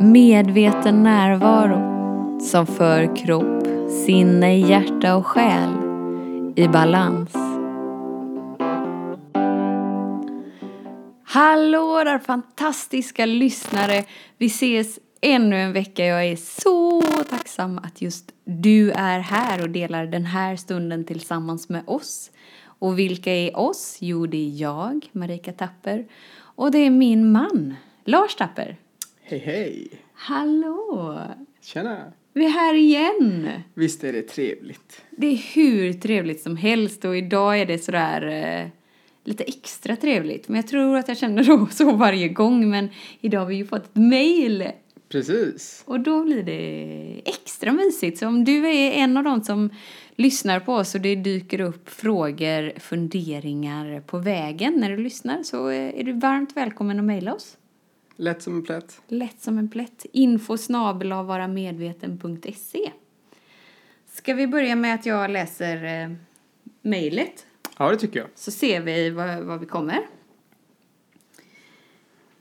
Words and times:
Medveten 0.00 1.02
närvaro 1.02 2.40
som 2.40 2.66
för 2.66 3.16
kropp, 3.16 3.66
sinne, 4.06 4.58
hjärta 4.58 5.16
och 5.16 5.26
själ 5.26 5.70
i 6.56 6.68
balans. 6.68 7.32
Hallå 11.24 12.04
där 12.04 12.18
fantastiska 12.18 13.26
lyssnare! 13.26 14.04
Vi 14.36 14.46
ses 14.46 14.98
ännu 15.20 15.56
en 15.56 15.72
vecka. 15.72 16.04
Jag 16.04 16.26
är 16.26 16.36
så 16.36 17.02
tacksam 17.30 17.78
att 17.78 18.02
just 18.02 18.32
du 18.44 18.90
är 18.90 19.18
här 19.18 19.62
och 19.62 19.70
delar 19.70 20.06
den 20.06 20.24
här 20.24 20.56
stunden 20.56 21.04
tillsammans 21.04 21.68
med 21.68 21.82
oss. 21.86 22.30
Och 22.64 22.98
vilka 22.98 23.32
är 23.32 23.58
oss? 23.58 23.98
Jo, 24.00 24.26
det 24.26 24.46
är 24.46 24.60
jag, 24.60 25.06
Marika 25.12 25.52
Tapper, 25.52 26.06
och 26.40 26.70
det 26.70 26.78
är 26.78 26.90
min 26.90 27.32
man, 27.32 27.74
Lars 28.04 28.34
Tapper. 28.34 28.76
Hej 29.30 29.38
hej! 29.38 29.88
Hallå! 30.14 31.20
Tjena! 31.60 32.12
Vi 32.32 32.44
är 32.44 32.50
här 32.50 32.74
igen! 32.74 33.50
Visst 33.74 34.04
är 34.04 34.12
det 34.12 34.22
trevligt? 34.22 35.02
Det 35.10 35.26
är 35.26 35.54
hur 35.54 35.92
trevligt 35.92 36.40
som 36.40 36.56
helst 36.56 37.04
och 37.04 37.16
idag 37.16 37.60
är 37.60 37.66
det 37.66 37.78
sådär 37.78 38.26
eh, 38.26 38.68
lite 39.24 39.44
extra 39.44 39.96
trevligt. 39.96 40.48
Men 40.48 40.56
jag 40.56 40.66
tror 40.66 40.96
att 40.96 41.08
jag 41.08 41.18
känner 41.18 41.66
så, 41.72 41.92
varje 41.92 42.28
gång. 42.28 42.70
Men 42.70 42.88
idag 43.20 43.40
har 43.40 43.46
vi 43.46 43.56
ju 43.56 43.66
fått 43.66 43.84
ett 43.84 43.96
mail 43.96 44.70
Precis. 45.08 45.82
och 45.86 46.00
då 46.00 46.24
blir 46.24 46.42
det 46.42 47.22
extra 47.24 47.72
mysigt. 47.72 48.18
Så 48.18 48.26
om 48.26 48.44
du 48.44 48.68
är 48.68 48.92
en 48.92 49.16
av 49.16 49.24
dem 49.24 49.44
som 49.44 49.70
lyssnar 50.16 50.60
på 50.60 50.74
oss 50.74 50.94
och 50.94 51.00
det 51.00 51.14
dyker 51.14 51.60
upp 51.60 51.88
frågor, 51.88 52.78
funderingar 52.78 54.00
på 54.00 54.18
vägen 54.18 54.74
när 54.76 54.90
du 54.90 54.96
lyssnar 54.96 55.42
så 55.42 55.68
eh, 55.68 56.00
är 56.00 56.04
du 56.04 56.12
varmt 56.12 56.56
välkommen 56.56 56.98
att 56.98 57.04
mejla 57.04 57.34
oss. 57.34 57.56
Lätt 58.20 58.42
som 58.42 58.56
en 58.56 58.62
plätt. 58.62 59.02
Lätt 59.08 59.40
som 59.40 59.58
en 59.58 59.68
plätt. 59.68 60.06
Info 60.12 60.56
av 60.74 61.26
varamedveten.se. 61.26 62.92
Ska 64.06 64.34
vi 64.34 64.46
börja 64.46 64.76
med 64.76 64.94
att 64.94 65.06
jag 65.06 65.30
läser 65.30 66.02
eh, 66.02 66.16
mejlet 66.82 67.46
Ja, 67.78 67.90
det 67.90 67.96
tycker 67.96 68.20
jag. 68.20 68.28
så 68.34 68.50
ser 68.50 68.80
vi 68.80 69.10
vad, 69.10 69.42
vad 69.42 69.60
vi 69.60 69.66
kommer. 69.66 70.06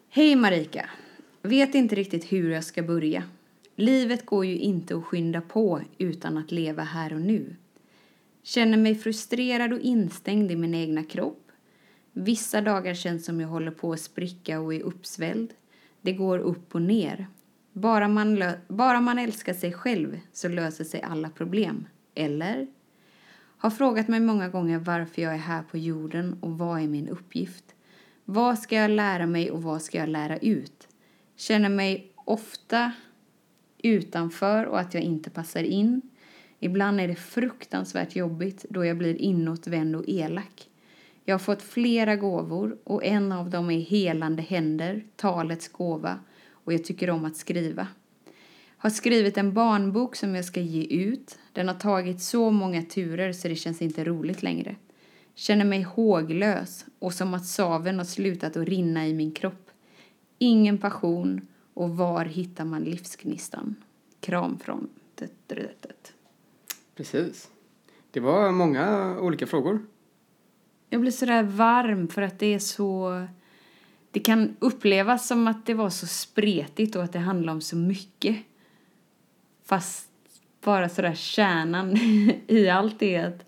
Hej 0.09 0.35
Marika. 0.35 0.89
Vet 1.41 1.75
inte 1.75 1.95
riktigt 1.95 2.31
hur 2.31 2.51
jag 2.51 2.63
ska 2.63 2.83
börja. 2.83 3.23
Livet 3.75 4.25
går 4.25 4.45
ju 4.45 4.57
inte 4.57 4.97
att 4.97 5.05
skynda 5.05 5.41
på 5.41 5.81
utan 5.97 6.37
att 6.37 6.51
leva 6.51 6.83
här 6.83 7.13
och 7.13 7.21
nu. 7.21 7.55
Känner 8.43 8.77
mig 8.77 8.95
frustrerad 8.95 9.73
och 9.73 9.79
instängd 9.79 10.51
i 10.51 10.55
min 10.55 10.75
egna 10.75 11.03
kropp. 11.03 11.51
Vissa 12.13 12.61
dagar 12.61 12.93
känns 12.93 13.25
som 13.25 13.41
jag 13.41 13.47
håller 13.47 13.71
på 13.71 13.93
att 13.93 13.99
spricka 14.01 14.59
och 14.59 14.73
är 14.73 14.81
uppsvälld. 14.81 15.53
Det 16.07 16.13
går 16.13 16.39
upp 16.39 16.75
och 16.75 16.81
ner. 16.81 17.27
Bara 17.73 18.07
man, 18.07 18.43
bara 18.67 19.01
man 19.01 19.19
älskar 19.19 19.53
sig 19.53 19.73
själv 19.73 20.19
så 20.33 20.47
löser 20.47 20.83
sig 20.83 21.01
alla 21.01 21.29
problem. 21.29 21.87
Eller? 22.15 22.67
Har 23.57 23.69
frågat 23.69 24.07
mig 24.07 24.19
många 24.19 24.49
gånger 24.49 24.79
varför 24.79 25.21
jag 25.21 25.33
är 25.33 25.37
här 25.37 25.63
på 25.63 25.77
jorden 25.77 26.37
och 26.41 26.57
vad 26.57 26.81
är 26.81 26.87
min 26.87 27.07
uppgift. 27.07 27.63
Vad 28.25 28.59
ska 28.59 28.75
jag 28.75 28.91
lära 28.91 29.25
mig 29.25 29.51
och 29.51 29.63
vad 29.63 29.81
ska 29.81 29.97
jag 29.97 30.09
lära 30.09 30.37
ut? 30.37 30.87
Känner 31.35 31.69
mig 31.69 32.11
ofta 32.15 32.91
utanför 33.77 34.65
och 34.65 34.79
att 34.79 34.93
jag 34.93 35.03
inte 35.03 35.29
passar 35.29 35.63
in. 35.63 36.01
Ibland 36.59 37.01
är 37.01 37.07
det 37.07 37.15
fruktansvärt 37.15 38.15
jobbigt 38.15 38.65
då 38.69 38.85
jag 38.85 38.97
blir 38.97 39.15
inåtvänd 39.15 39.95
och 39.95 40.03
elak. 40.07 40.69
Jag 41.29 41.33
har 41.33 41.39
fått 41.39 41.61
flera 41.61 42.15
gåvor 42.15 42.77
och 42.83 43.05
en 43.05 43.31
av 43.31 43.49
dem 43.49 43.71
är 43.71 43.79
helande 43.79 44.41
händer, 44.41 45.05
talets 45.15 45.67
gåva 45.67 46.19
och 46.51 46.73
jag 46.73 46.83
tycker 46.83 47.09
om 47.09 47.25
att 47.25 47.35
skriva. 47.35 47.87
Har 48.77 48.89
skrivit 48.89 49.37
en 49.37 49.53
barnbok 49.53 50.15
som 50.15 50.35
jag 50.35 50.45
ska 50.45 50.59
ge 50.59 50.83
ut. 50.83 51.39
Den 51.53 51.67
har 51.67 51.75
tagit 51.75 52.21
så 52.21 52.51
många 52.51 52.81
turer 52.81 53.33
så 53.33 53.47
det 53.47 53.55
känns 53.55 53.81
inte 53.81 54.03
roligt 54.03 54.43
längre. 54.43 54.75
Känner 55.35 55.65
mig 55.65 55.81
håglös 55.81 56.85
och 56.99 57.13
som 57.13 57.33
att 57.33 57.45
saven 57.45 57.97
har 57.97 58.05
slutat 58.05 58.57
att 58.57 58.67
rinna 58.67 59.07
i 59.07 59.13
min 59.13 59.31
kropp. 59.31 59.69
Ingen 60.37 60.77
passion 60.77 61.47
och 61.73 61.97
var 61.97 62.25
hittar 62.25 62.65
man 62.65 62.83
livsgnistan? 62.83 63.75
Kram 64.19 64.59
från... 64.59 64.89
Precis. 66.95 67.49
Det 68.11 68.19
var 68.19 68.51
många 68.51 69.17
olika 69.19 69.47
frågor. 69.47 69.79
Jag 70.89 71.01
blir 71.01 71.11
sådär 71.11 71.43
varm 71.43 72.07
för 72.07 72.21
att 72.21 72.39
det 72.39 72.53
är 72.53 72.59
så... 72.59 73.21
Det 74.11 74.19
kan 74.19 74.55
upplevas 74.59 75.27
som 75.27 75.47
att 75.47 75.65
det 75.65 75.73
var 75.73 75.89
så 75.89 76.07
spretigt 76.07 76.95
och 76.95 77.03
att 77.03 77.13
det 77.13 77.19
handlar 77.19 77.53
om 77.53 77.61
så 77.61 77.75
mycket. 77.75 78.37
Fast 79.65 80.09
bara 80.61 80.89
sådär 80.89 81.13
kärnan 81.15 81.97
i 82.47 82.69
allt 82.69 83.01
är 83.01 83.27
att 83.27 83.45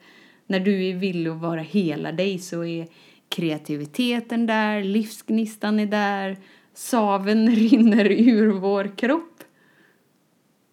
när 0.48 0.60
du 0.60 0.86
är 0.86 0.96
villig 0.96 1.30
att 1.30 1.38
vara 1.38 1.62
hela 1.62 2.12
dig 2.12 2.40
så 2.40 2.66
är 2.66 2.88
kreativiteten 3.30 4.46
där, 4.46 4.84
livsgnistan 4.84 5.80
är 5.80 5.86
där, 5.86 6.38
saven 6.74 7.48
rinner 7.56 8.06
ur 8.06 8.52
vår 8.52 8.98
kropp. 8.98 9.44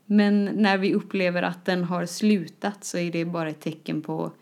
Men 0.06 0.44
när 0.44 0.78
vi 0.78 0.94
upplever 0.94 1.43
att 1.43 1.65
den 1.65 1.84
har 1.84 2.06
slutat 2.06 2.84
så 2.84 2.99
är 2.99 3.12
det 3.12 3.25
bara 3.25 3.49
ett 3.49 3.60
tecken 3.60 4.03
på 4.03 4.32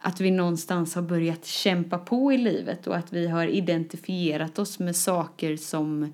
att 0.00 0.20
vi 0.20 0.30
någonstans 0.30 0.94
har 0.94 1.02
börjat 1.02 1.44
kämpa 1.44 1.98
på 1.98 2.32
i 2.32 2.38
livet 2.38 2.86
och 2.86 2.96
att 2.96 3.12
vi 3.12 3.26
har 3.26 3.46
identifierat 3.46 4.58
oss 4.58 4.78
med 4.78 4.96
saker 4.96 5.56
som, 5.56 6.12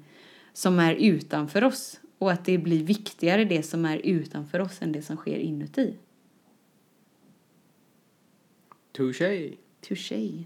som 0.53 0.79
är 0.79 0.95
utanför 0.95 1.65
oss 1.65 2.01
och 2.19 2.33
att 2.33 2.45
det 2.45 2.59
blir 2.59 2.85
viktigare 2.85 3.45
det 3.45 3.63
som 3.63 3.85
är 3.85 3.99
utanför 3.99 4.61
oss 4.61 4.83
än 4.83 4.93
det 4.93 5.03
som 5.03 5.17
sker 5.17 5.39
inuti. 5.39 5.95
Touché. 8.93 9.53
Touché. 9.81 10.45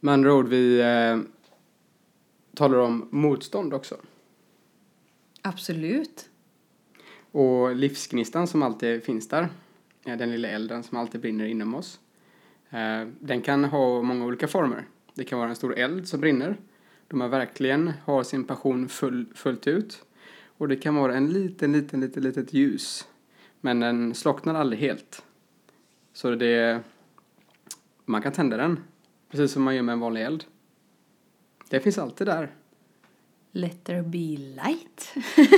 Med 0.00 0.14
andra 0.14 0.34
ord, 0.34 0.48
vi 0.48 0.80
eh, 0.80 1.18
talar 2.54 2.78
om 2.78 3.08
motstånd 3.10 3.74
också. 3.74 3.96
Absolut. 5.42 6.28
Och 7.30 7.76
livsgnistan 7.76 8.48
som 8.48 8.62
alltid 8.62 9.04
finns 9.04 9.28
där, 9.28 9.48
eh, 10.04 10.16
den 10.16 10.30
lilla 10.30 10.48
elden 10.48 10.82
som 10.82 10.98
alltid 10.98 11.20
brinner 11.20 11.44
inom 11.44 11.74
oss, 11.74 12.00
Eh, 12.72 13.06
den 13.20 13.42
kan 13.42 13.64
ha 13.64 14.02
många 14.02 14.24
olika 14.24 14.48
former. 14.48 14.84
Det 15.14 15.24
kan 15.24 15.38
vara 15.38 15.48
en 15.48 15.56
stor 15.56 15.78
eld 15.78 16.08
som 16.08 16.20
brinner, 16.20 16.56
då 17.08 17.16
man 17.16 17.30
verkligen 17.30 17.92
har 18.04 18.22
sin 18.22 18.44
passion 18.44 18.88
full, 18.88 19.26
fullt 19.34 19.66
ut. 19.66 20.04
Och 20.56 20.68
det 20.68 20.76
kan 20.76 20.94
vara 20.94 21.14
en 21.14 21.32
liten, 21.32 21.72
liten, 21.72 22.00
liten, 22.00 22.22
litet 22.22 22.52
ljus, 22.52 23.08
men 23.60 23.80
den 23.80 24.14
slocknar 24.14 24.54
aldrig 24.54 24.80
helt. 24.80 25.24
Så 26.12 26.34
det, 26.34 26.80
man 28.04 28.22
kan 28.22 28.32
tända 28.32 28.56
den, 28.56 28.80
precis 29.30 29.52
som 29.52 29.62
man 29.62 29.76
gör 29.76 29.82
med 29.82 29.92
en 29.92 30.00
vanlig 30.00 30.22
eld. 30.22 30.44
Det 31.68 31.80
finns 31.80 31.98
alltid 31.98 32.26
där. 32.26 32.50
Let 33.52 33.84
there 33.84 34.02
be 34.02 34.36
light. 34.36 35.14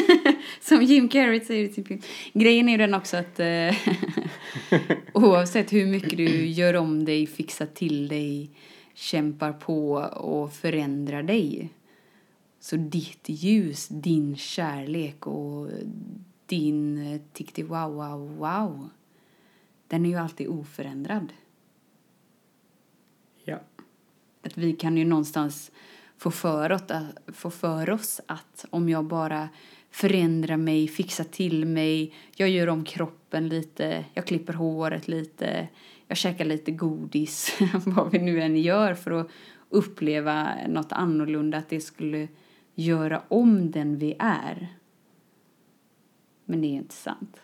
Som 0.60 0.82
Jim 0.82 1.08
Carrey 1.08 1.40
säger 1.40 1.64
i 1.64 1.72
sin 1.72 1.84
film. 1.84 2.00
Grejen 2.32 2.68
är 2.68 2.72
ju 2.72 2.78
den 2.78 2.94
också 2.94 3.16
att 3.16 3.40
eh, 3.40 3.74
oavsett 5.14 5.72
hur 5.72 5.86
mycket 5.86 6.16
du 6.16 6.46
gör 6.46 6.74
om 6.74 7.04
dig, 7.04 7.26
fixar 7.26 7.66
till 7.66 8.08
dig, 8.08 8.50
kämpar 8.94 9.52
på 9.52 9.92
och 10.16 10.52
förändrar 10.52 11.22
dig 11.22 11.70
så 12.60 12.76
ditt 12.76 13.28
ljus, 13.28 13.88
din 13.88 14.36
kärlek 14.36 15.26
och 15.26 15.68
din 16.46 17.12
eh, 17.12 17.20
tikti 17.32 17.62
wow 17.62 17.94
wow 17.94 18.36
wow 18.36 18.90
den 19.88 20.06
är 20.06 20.10
ju 20.10 20.16
alltid 20.16 20.48
oförändrad. 20.48 21.32
Ja. 23.44 23.60
Att 24.42 24.56
vi 24.56 24.72
kan 24.72 24.96
ju 24.96 25.04
någonstans 25.04 25.70
få 26.24 26.30
för, 26.30 26.70
att, 26.70 26.92
få 27.26 27.50
för 27.50 27.90
oss 27.90 28.20
att 28.26 28.64
om 28.70 28.88
jag 28.88 29.04
bara 29.04 29.48
förändrar 29.90 30.56
mig, 30.56 30.88
fixar 30.88 31.24
till 31.24 31.66
mig, 31.66 32.14
jag 32.36 32.48
gör 32.48 32.68
om 32.68 32.84
kroppen 32.84 33.48
lite, 33.48 34.04
jag 34.14 34.26
klipper 34.26 34.52
håret 34.52 35.08
lite, 35.08 35.68
jag 36.08 36.16
käkar 36.16 36.44
lite 36.44 36.70
godis, 36.70 37.58
vad 37.86 38.10
vi 38.10 38.18
nu 38.18 38.40
än 38.40 38.56
gör 38.56 38.94
för 38.94 39.10
att 39.10 39.30
uppleva 39.68 40.48
något 40.68 40.92
annorlunda, 40.92 41.58
att 41.58 41.68
det 41.68 41.80
skulle 41.80 42.28
göra 42.74 43.22
om 43.28 43.70
den 43.70 43.98
vi 43.98 44.16
är. 44.18 44.68
Men 46.44 46.60
det 46.60 46.66
är 46.66 46.76
inte 46.76 46.94
sant. 46.94 47.42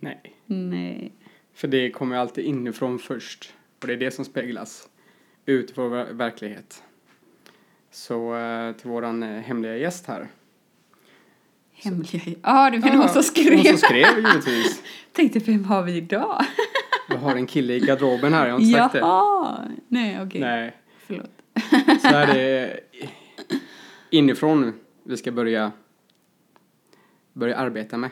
Nej. 0.00 0.34
Nej. 0.46 1.12
För 1.54 1.68
det 1.68 1.90
kommer 1.90 2.16
alltid 2.16 2.44
inifrån 2.44 2.98
först. 2.98 3.54
Och 3.80 3.86
det 3.86 3.92
är 3.92 3.96
det 3.96 4.10
som 4.10 4.24
speglas 4.24 4.88
ut 5.46 5.70
i 5.70 5.72
vår 5.76 5.88
ver- 5.88 6.12
verklighet. 6.12 6.82
Så 7.94 8.36
eh, 8.36 8.72
till 8.72 8.90
våran 8.90 9.22
eh, 9.22 9.40
hemliga 9.40 9.76
gäst 9.76 10.06
här. 10.06 10.28
Hemliga... 11.72 12.22
Ja, 12.26 12.34
ah, 12.42 12.70
det 12.70 12.78
var 12.78 12.90
någon 12.90 13.08
som 13.08 13.22
skrev. 13.22 13.56
Någon 13.56 13.64
som 13.64 13.78
skrev 13.78 14.16
givetvis. 14.16 14.82
Tänkte, 15.12 15.38
vem 15.38 15.64
har 15.64 15.82
vi 15.82 15.96
idag? 15.96 16.44
Vi 17.08 17.16
har 17.16 17.36
en 17.36 17.46
kille 17.46 17.74
i 17.74 17.80
garderoben 17.80 18.32
här, 18.32 18.46
jag 18.46 18.54
har 18.54 18.60
inte 18.60 18.78
sagt 18.78 18.92
det. 18.92 18.98
Jaha! 18.98 19.68
Nej, 19.88 20.22
okej. 20.22 20.40
Nej, 20.40 20.76
Förlåt. 21.06 21.30
så 22.00 22.08
här 22.08 22.28
är 22.28 22.36
det 22.36 22.80
inifrån 24.10 24.72
vi 25.02 25.16
ska 25.16 25.32
börja 25.32 25.72
börja 27.32 27.56
arbeta 27.56 27.96
med? 27.96 28.10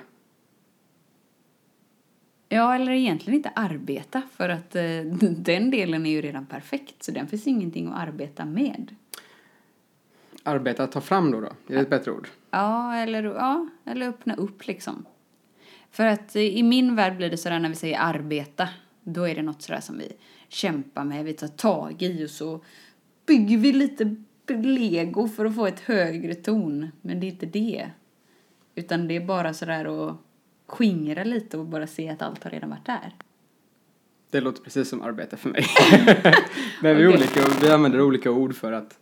Ja, 2.49 2.75
eller 2.75 2.93
egentligen 2.93 3.37
inte 3.37 3.53
arbeta 3.55 4.23
för 4.37 4.49
att 4.49 4.77
eh, 4.77 4.83
den 5.21 5.71
delen 5.71 6.07
är 6.07 6.11
ju 6.11 6.21
redan 6.21 6.47
perfekt 6.47 7.03
så 7.03 7.13
den 7.13 7.27
finns 7.27 7.47
ingenting 7.47 7.89
att 7.89 8.09
arbeta 8.09 8.45
med. 8.45 8.95
Arbeta, 10.43 10.87
ta 10.87 11.01
fram 11.01 11.31
då, 11.31 11.41
då? 11.41 11.47
Är 11.47 11.75
det 11.75 11.81
ett 11.81 11.91
bättre 11.91 12.11
ord? 12.11 12.29
Ja, 12.51 12.97
eller, 12.97 13.23
ja, 13.23 13.69
eller 13.85 14.09
öppna 14.09 14.35
upp 14.35 14.67
liksom. 14.67 15.07
För 15.91 16.07
att 16.07 16.37
eh, 16.37 16.43
i 16.43 16.63
min 16.63 16.97
värld 16.97 17.17
blir 17.17 17.31
det 17.31 17.37
sådär 17.37 17.59
när 17.59 17.69
vi 17.69 17.75
säger 17.75 17.99
arbeta, 18.01 18.69
då 19.03 19.29
är 19.29 19.35
det 19.35 19.43
något 19.43 19.63
sådär 19.63 19.81
som 19.81 19.99
vi 19.99 20.13
kämpar 20.49 21.05
med, 21.05 21.25
vi 21.25 21.33
tar 21.33 21.49
tag 21.49 22.03
i 22.03 22.25
och 22.27 22.31
så 22.31 22.61
bygger 23.27 23.59
vi 23.59 23.73
lite 23.73 24.17
lego 24.49 25.29
för 25.29 25.45
att 25.45 25.55
få 25.55 25.67
ett 25.67 25.81
högre 25.81 26.35
ton. 26.35 26.91
Men 27.01 27.21
det 27.21 27.27
är 27.27 27.29
inte 27.29 27.47
det. 27.47 27.91
Utan 28.75 29.09
det 29.09 29.17
är 29.17 29.27
bara 29.27 29.55
sådär 29.55 30.09
att 30.09 30.17
skingra 30.67 31.25
lite 31.25 31.59
och 31.59 31.67
bara 31.67 31.87
se 31.87 32.09
att 32.09 32.23
allt 32.23 32.45
har 32.45 32.51
redan 32.51 32.71
varit 32.71 32.87
där. 32.87 33.15
Det 34.31 34.41
låter 34.41 34.63
precis 34.63 34.89
som 34.89 35.03
arbete 35.03 35.37
för 35.37 35.49
mig. 35.49 35.65
Men 36.83 36.97
vi, 36.97 37.07
Okej. 37.07 37.17
olika, 37.17 37.41
vi 37.63 37.71
använder 37.71 38.01
olika 38.01 38.31
ord 38.31 38.55
för 38.55 38.73
att 38.73 38.99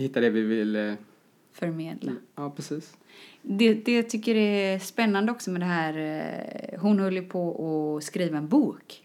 hitta 0.00 0.20
det 0.20 0.30
vi 0.30 0.42
vill. 0.42 0.76
eh, 0.76 0.94
Förmedla. 1.52 2.12
Ja, 2.34 2.50
precis. 2.50 2.96
Det, 3.42 3.74
det 3.74 3.96
jag 3.96 4.10
tycker 4.10 4.34
är 4.34 4.78
spännande 4.78 5.32
också 5.32 5.50
med 5.50 5.60
det 5.60 5.66
här, 5.66 5.98
eh, 5.98 6.80
hon 6.80 6.98
höll 6.98 7.16
ju 7.16 7.22
på 7.22 7.96
att 7.96 8.04
skriva 8.04 8.38
en 8.38 8.48
bok. 8.48 9.02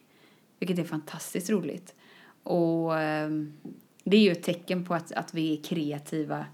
Vilket 0.60 0.80
är 0.80 0.84
fantastiskt 0.84 1.50
roligt. 1.50 1.96
Och 2.44 3.00
eh, 3.00 3.30
det 4.04 4.18
är 4.18 4.22
ju 4.22 4.32
ett 4.32 4.44
tecken 4.44 4.86
på 4.86 4.94
att, 4.94 5.12
att 5.12 5.34
vi 5.34 5.58
är 5.58 5.64
kreativa 5.64 6.46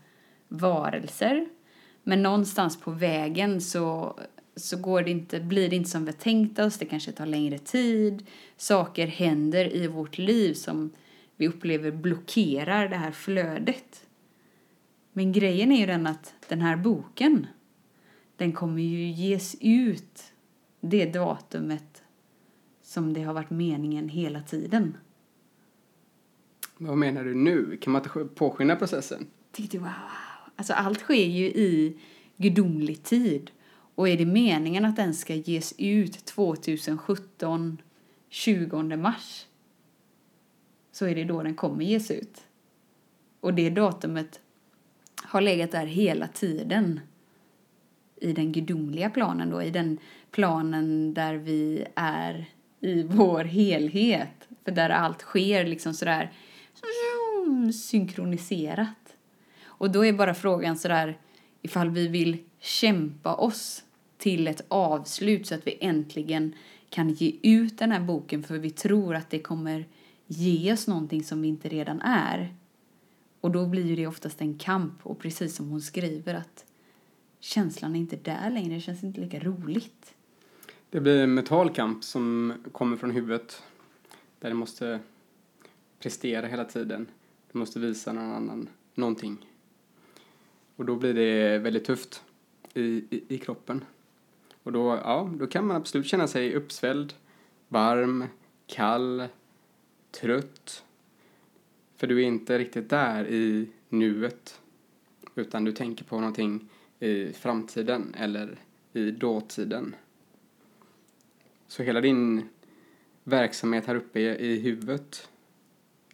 varelser. 0.47 1.49
Men 2.03 2.23
någonstans 2.23 2.79
på 2.81 2.91
vägen 2.91 3.61
så, 3.61 4.19
så 4.55 4.77
går 4.77 5.01
det 5.01 5.11
inte, 5.11 5.39
blir 5.39 5.69
det 5.69 5.75
inte 5.75 5.89
som 5.89 6.05
vi 6.05 6.13
tänkt 6.13 6.59
oss. 6.59 6.77
Det 6.77 6.85
kanske 6.85 7.11
tar 7.11 7.25
längre 7.25 7.57
tid. 7.57 8.25
Saker 8.57 9.07
händer 9.07 9.75
i 9.75 9.87
vårt 9.87 10.17
liv 10.17 10.53
som 10.53 10.91
vi 11.35 11.47
upplever 11.47 11.91
blockerar 11.91 12.87
det 12.87 12.95
här 12.95 13.11
flödet. 13.11 14.05
Men 15.13 15.31
grejen 15.31 15.71
är 15.71 15.79
ju 15.79 15.85
den 15.85 16.07
att 16.07 16.33
den 16.47 16.61
här 16.61 16.77
boken, 16.77 17.47
den 18.35 18.51
kommer 18.51 18.81
ju 18.81 19.09
ges 19.09 19.55
ut 19.61 20.23
det 20.81 21.05
datumet 21.13 22.03
som 22.81 23.13
det 23.13 23.23
har 23.23 23.33
varit 23.33 23.49
meningen 23.49 24.09
hela 24.09 24.41
tiden. 24.41 24.97
Vad 26.77 26.97
menar 26.97 27.23
du 27.23 27.35
nu? 27.35 27.77
Kan 27.77 27.93
man 27.93 28.01
inte 28.01 28.35
påskynda 28.35 28.75
processen? 28.75 29.27
Tyckte 29.51 29.79
wow. 29.79 29.89
Alltså 30.55 30.73
allt 30.73 30.99
sker 30.99 31.25
ju 31.25 31.45
i 31.45 31.99
gudomlig 32.37 33.03
tid. 33.03 33.51
Och 33.95 34.09
är 34.09 34.17
det 34.17 34.25
meningen 34.25 34.85
att 34.85 34.95
den 34.95 35.13
ska 35.13 35.35
ges 35.35 35.73
ut 35.77 36.25
2017, 36.25 37.81
20 38.29 38.97
mars, 38.97 39.45
så 40.91 41.05
är 41.05 41.15
det 41.15 41.23
då 41.23 41.43
den 41.43 41.55
kommer 41.55 41.83
ges 41.85 42.11
ut. 42.11 42.47
Och 43.39 43.53
det 43.53 43.69
datumet 43.69 44.39
har 45.29 45.41
legat 45.41 45.71
där 45.71 45.85
hela 45.85 46.27
tiden 46.27 46.99
i 48.21 48.33
den 48.33 48.51
gudomliga 48.51 49.09
planen 49.09 49.49
då, 49.49 49.63
i 49.63 49.69
den 49.69 49.97
planen 50.31 51.13
där 51.13 51.35
vi 51.35 51.85
är 51.95 52.45
i 52.79 53.03
vår 53.03 53.43
helhet. 53.43 54.47
För 54.65 54.71
där 54.71 54.89
allt 54.89 55.21
sker 55.21 55.65
liksom 55.65 55.93
sådär 55.93 56.31
synkroniserat. 57.73 59.15
Och 59.65 59.91
då 59.91 60.05
är 60.05 60.13
bara 60.13 60.33
frågan 60.33 60.77
sådär 60.77 61.17
ifall 61.61 61.89
vi 61.89 62.07
vill 62.07 62.37
kämpa 62.59 63.35
oss 63.35 63.83
till 64.17 64.47
ett 64.47 64.65
avslut 64.67 65.47
så 65.47 65.55
att 65.55 65.67
vi 65.67 65.77
äntligen 65.81 66.53
kan 66.89 67.09
ge 67.09 67.35
ut 67.41 67.77
den 67.77 67.91
här 67.91 67.99
boken 67.99 68.43
för 68.43 68.57
vi 68.57 68.69
tror 68.69 69.15
att 69.15 69.29
det 69.29 69.39
kommer 69.39 69.85
ge 70.27 70.73
oss 70.73 70.87
någonting 70.87 71.23
som 71.23 71.41
vi 71.41 71.47
inte 71.47 71.69
redan 71.69 72.01
är. 72.01 72.53
Och 73.41 73.51
då 73.51 73.65
blir 73.65 73.85
ju 73.85 73.95
det 73.95 74.07
oftast 74.07 74.41
en 74.41 74.57
kamp 74.57 75.05
och 75.05 75.19
precis 75.19 75.55
som 75.55 75.69
hon 75.69 75.81
skriver 75.81 76.33
att 76.33 76.65
känslan 77.39 77.95
är 77.95 77.99
inte 77.99 78.15
där 78.15 78.49
längre, 78.49 78.75
det 78.75 78.81
känns 78.81 79.03
inte 79.03 79.21
lika 79.21 79.39
roligt. 79.39 80.15
Det 80.89 80.99
blir 80.99 81.23
en 81.23 81.33
mental 81.33 81.69
kamp 81.69 82.03
som 82.03 82.53
kommer 82.71 82.97
från 82.97 83.11
huvudet. 83.11 83.63
Där 84.39 84.49
det 84.49 84.55
måste 84.55 84.99
prestera 85.99 86.47
hela 86.47 86.65
tiden. 86.65 87.07
Du 87.51 87.59
måste 87.59 87.79
visa 87.79 88.13
någon 88.13 88.31
annan 88.31 88.69
någonting. 88.95 89.45
Och 90.75 90.85
då 90.85 90.95
blir 90.95 91.13
det 91.13 91.57
väldigt 91.57 91.85
tufft 91.85 92.23
i, 92.73 92.81
i, 92.81 93.23
i 93.27 93.37
kroppen. 93.37 93.85
Och 94.63 94.71
då, 94.71 94.99
ja, 95.03 95.31
då 95.39 95.47
kan 95.47 95.67
man 95.67 95.75
absolut 95.77 96.07
känna 96.07 96.27
sig 96.27 96.55
uppsvälld, 96.55 97.13
varm, 97.67 98.25
kall, 98.67 99.27
trött. 100.11 100.83
För 101.99 102.07
du 102.07 102.21
är 102.23 102.27
inte 102.27 102.57
riktigt 102.57 102.89
där 102.89 103.27
i 103.27 103.67
nuet. 103.89 104.61
Utan 105.35 105.63
du 105.63 105.71
tänker 105.71 106.05
på 106.05 106.19
någonting 106.19 106.69
i 106.99 107.33
framtiden 107.33 108.15
eller 108.17 108.57
i 108.93 109.11
dåtiden. 109.11 109.95
Så 111.67 111.83
hela 111.83 112.01
din 112.01 112.49
verksamhet 113.23 113.85
här 113.85 113.95
uppe 113.95 114.19
i, 114.19 114.59
huvudet 114.59 115.29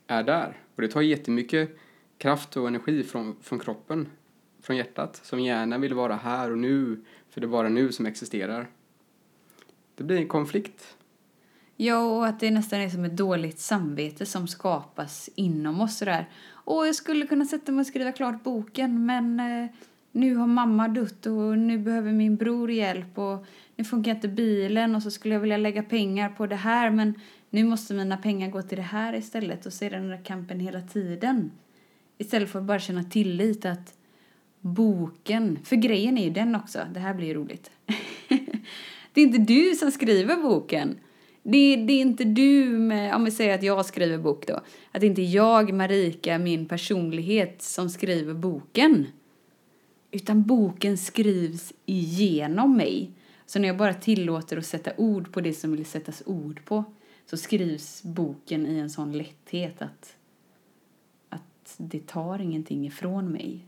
är 0.08 0.24
där. 0.24 0.58
Och 0.76 0.82
det 0.82 0.88
tar 0.88 1.02
jättemycket 1.02 1.78
kraft 2.18 2.58
och 2.58 2.68
energi 2.68 3.04
från, 3.04 3.36
från 3.42 3.60
kroppen, 3.60 4.08
från 4.62 4.78
hjärtat, 4.78 5.16
som 5.24 5.40
gärna 5.40 5.78
vill 5.78 5.94
vara 5.94 6.16
här 6.16 6.52
och 6.52 6.58
nu, 6.58 7.04
för 7.30 7.42
det 7.42 7.48
är 7.48 7.50
bara 7.50 7.70
nu 7.70 7.92
som 7.92 8.06
existerar. 8.06 8.68
Det 9.96 10.04
blir 10.04 10.18
en 10.18 10.28
konflikt. 10.28 10.95
Ja, 11.78 12.18
och 12.18 12.28
att 12.28 12.40
det 12.40 12.52
nästan 12.52 12.80
är 12.80 12.90
som 12.90 13.06
ett 13.06 13.18
dåligt 13.18 13.60
samvete 13.60 14.26
som 14.26 14.48
skapas 14.48 15.30
inom 15.36 15.82
oss 15.82 15.98
sådär. 15.98 16.30
Och 16.48 16.88
jag 16.88 16.96
skulle 16.96 17.28
kunna 17.28 17.46
sätta 17.46 17.72
mig 17.72 17.82
och 17.82 17.88
skriva 17.88 18.12
klart 18.12 18.44
boken, 18.44 19.06
men 19.06 19.40
eh, 19.40 19.70
nu 20.12 20.36
har 20.36 20.48
mamma 20.48 20.88
dött 20.88 21.26
och 21.26 21.58
nu 21.58 21.78
behöver 21.78 22.12
min 22.12 22.36
bror 22.36 22.72
hjälp 22.72 23.18
och 23.18 23.46
nu 23.76 23.84
funkar 23.84 24.12
inte 24.12 24.28
bilen 24.28 24.96
och 24.96 25.04
så 25.04 25.12
skulle 25.12 25.34
jag 25.34 25.42
vilja 25.42 25.58
lägga 25.58 25.84
pengar 25.84 26.30
på 26.30 26.48
det 26.48 26.56
här, 26.56 26.90
men 26.90 27.14
nu 27.50 27.64
måste 27.64 27.94
mina 27.94 28.18
pengar 28.18 28.50
gå 28.50 28.62
till 28.62 28.78
det 28.78 28.84
här 28.84 29.16
istället 29.16 29.66
och 29.66 29.74
så 29.74 29.86
är 29.86 29.90
det 29.90 29.98
den 29.98 30.10
där 30.10 30.24
kampen 30.24 30.60
hela 30.60 30.82
tiden. 30.82 31.52
Istället 32.18 32.50
för 32.50 32.60
att 32.60 32.66
bara 32.66 32.80
känna 32.80 33.04
tillit 33.04 33.66
att 33.66 33.94
boken, 34.62 35.60
för 35.64 35.76
grejen 35.76 36.18
är 36.18 36.24
ju 36.24 36.30
den 36.30 36.56
också, 36.56 36.80
det 36.94 37.00
här 37.00 37.14
blir 37.14 37.28
ju 37.28 37.34
roligt. 37.34 37.72
det 39.14 39.22
är 39.22 39.26
inte 39.26 39.54
du 39.54 39.76
som 39.76 39.92
skriver 39.92 40.36
boken. 40.36 40.98
Det, 41.48 41.76
det 41.76 41.94
är 41.94 42.02
inte 42.02 42.24
du 42.24 42.70
med, 42.70 43.16
om 43.16 43.26
vi 43.26 43.32
säger 43.32 43.56
att 43.56 43.64
jag 43.64 43.86
skriver 43.86 44.18
bok 44.18 44.48
då, 44.48 44.62
att 44.92 45.02
det 45.02 45.08
inte 45.08 45.22
är 45.22 45.36
jag, 45.36 45.74
Marika, 45.74 46.38
min 46.38 46.66
personlighet 46.66 47.62
som 47.62 47.90
skriver 47.90 48.34
boken. 48.34 49.08
Utan 50.12 50.44
boken 50.44 50.98
skrivs 50.98 51.74
igenom 51.86 52.78
mig. 52.78 53.12
Så 53.46 53.60
när 53.60 53.68
jag 53.68 53.78
bara 53.78 53.94
tillåter 53.94 54.58
att 54.58 54.66
sätta 54.66 54.92
ord 54.98 55.32
på 55.32 55.42
det 55.42 55.54
som 55.54 55.72
vill 55.72 55.86
sättas 55.86 56.24
ord 56.26 56.66
på 56.66 56.84
så 57.26 57.38
skrivs 57.38 58.04
boken 58.04 58.68
i 58.68 58.78
en 58.80 58.90
sån 58.90 59.18
lätthet 59.18 59.82
att, 59.82 60.18
att 61.30 61.76
det 61.78 62.08
tar 62.08 62.42
ingenting 62.42 62.88
ifrån 62.88 63.32
mig. 63.32 63.66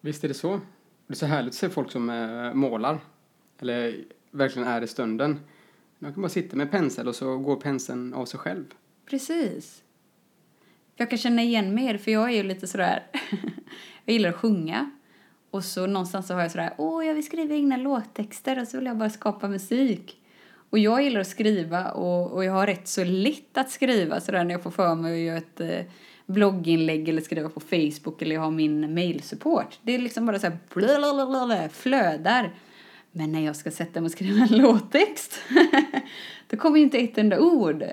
Visst 0.00 0.24
är 0.24 0.28
det 0.28 0.34
så? 0.34 0.60
Det 1.06 1.12
är 1.12 1.16
så 1.16 1.26
härligt 1.26 1.50
att 1.50 1.54
se 1.54 1.68
folk 1.68 1.90
som 1.90 2.10
eh, 2.10 2.54
målar, 2.54 3.00
eller 3.58 4.04
verkligen 4.30 4.68
är 4.68 4.82
i 4.82 4.86
stunden. 4.86 5.40
Man 6.02 6.12
kan 6.12 6.22
bara 6.22 6.28
sitta 6.28 6.56
med 6.56 6.70
pensel 6.70 7.08
och 7.08 7.14
så 7.14 7.38
går 7.38 7.56
penseln 7.56 8.14
av 8.14 8.26
sig 8.26 8.40
själv. 8.40 8.64
Precis. 9.06 9.82
Jag 10.96 11.10
kan 11.10 11.18
känna 11.18 11.42
igen 11.42 11.74
mig 11.74 11.94
i 11.94 11.98
för 11.98 12.10
jag 12.10 12.28
är 12.28 12.34
ju 12.34 12.42
lite 12.42 12.66
sådär... 12.66 13.06
jag 14.04 14.12
gillar 14.12 14.28
att 14.28 14.36
sjunga. 14.36 14.90
Och 15.50 15.64
så 15.64 15.86
någonstans 15.86 16.26
så 16.26 16.34
har 16.34 16.40
jag 16.42 16.50
sådär, 16.50 16.74
åh, 16.78 17.06
jag 17.06 17.14
vill 17.14 17.26
skriva 17.26 17.54
egna 17.54 17.76
låttexter 17.76 18.60
och 18.60 18.68
så 18.68 18.76
vill 18.76 18.86
jag 18.86 18.96
bara 18.96 19.10
skapa 19.10 19.48
musik. 19.48 20.16
Och 20.70 20.78
jag 20.78 21.02
gillar 21.02 21.20
att 21.20 21.26
skriva 21.26 21.90
och, 21.90 22.32
och 22.32 22.44
jag 22.44 22.52
har 22.52 22.66
rätt 22.66 22.88
så 22.88 23.04
lätt 23.04 23.58
att 23.58 23.70
skriva 23.70 24.20
sådär 24.20 24.44
när 24.44 24.54
jag 24.54 24.62
får 24.62 24.70
för 24.70 24.94
mig 24.94 25.12
att 25.12 25.26
göra 25.26 25.36
ett 25.36 25.60
eh, 25.60 25.92
blogginlägg 26.26 27.08
eller 27.08 27.22
skriva 27.22 27.48
på 27.48 27.60
Facebook 27.60 28.22
eller 28.22 28.34
jag 28.34 28.42
har 28.42 28.50
min 28.50 28.94
mailsupport. 28.94 29.78
Det 29.82 29.94
är 29.94 29.98
liksom 29.98 30.26
bara 30.26 30.38
såhär 30.38 30.58
blablabla, 30.74 31.68
flödar. 31.72 32.54
Men 33.12 33.32
när 33.32 33.40
jag 33.40 33.56
ska 33.56 33.70
sätta 33.70 34.00
mig 34.00 34.06
och 34.06 34.12
skriva 34.12 34.42
en 34.42 34.48
låttext, 34.62 35.40
då 36.48 36.56
kommer 36.56 36.80
inte 36.80 36.98
ett 36.98 37.18
enda 37.18 37.40
ord. 37.40 37.84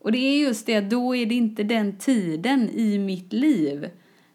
Och 0.00 0.12
det 0.12 0.18
är 0.18 0.38
just 0.38 0.66
det, 0.66 0.80
då 0.80 1.16
är 1.16 1.26
det 1.26 1.34
inte 1.34 1.62
den 1.62 1.98
tiden 1.98 2.70
i 2.70 2.98
mitt 2.98 3.32
liv 3.32 3.90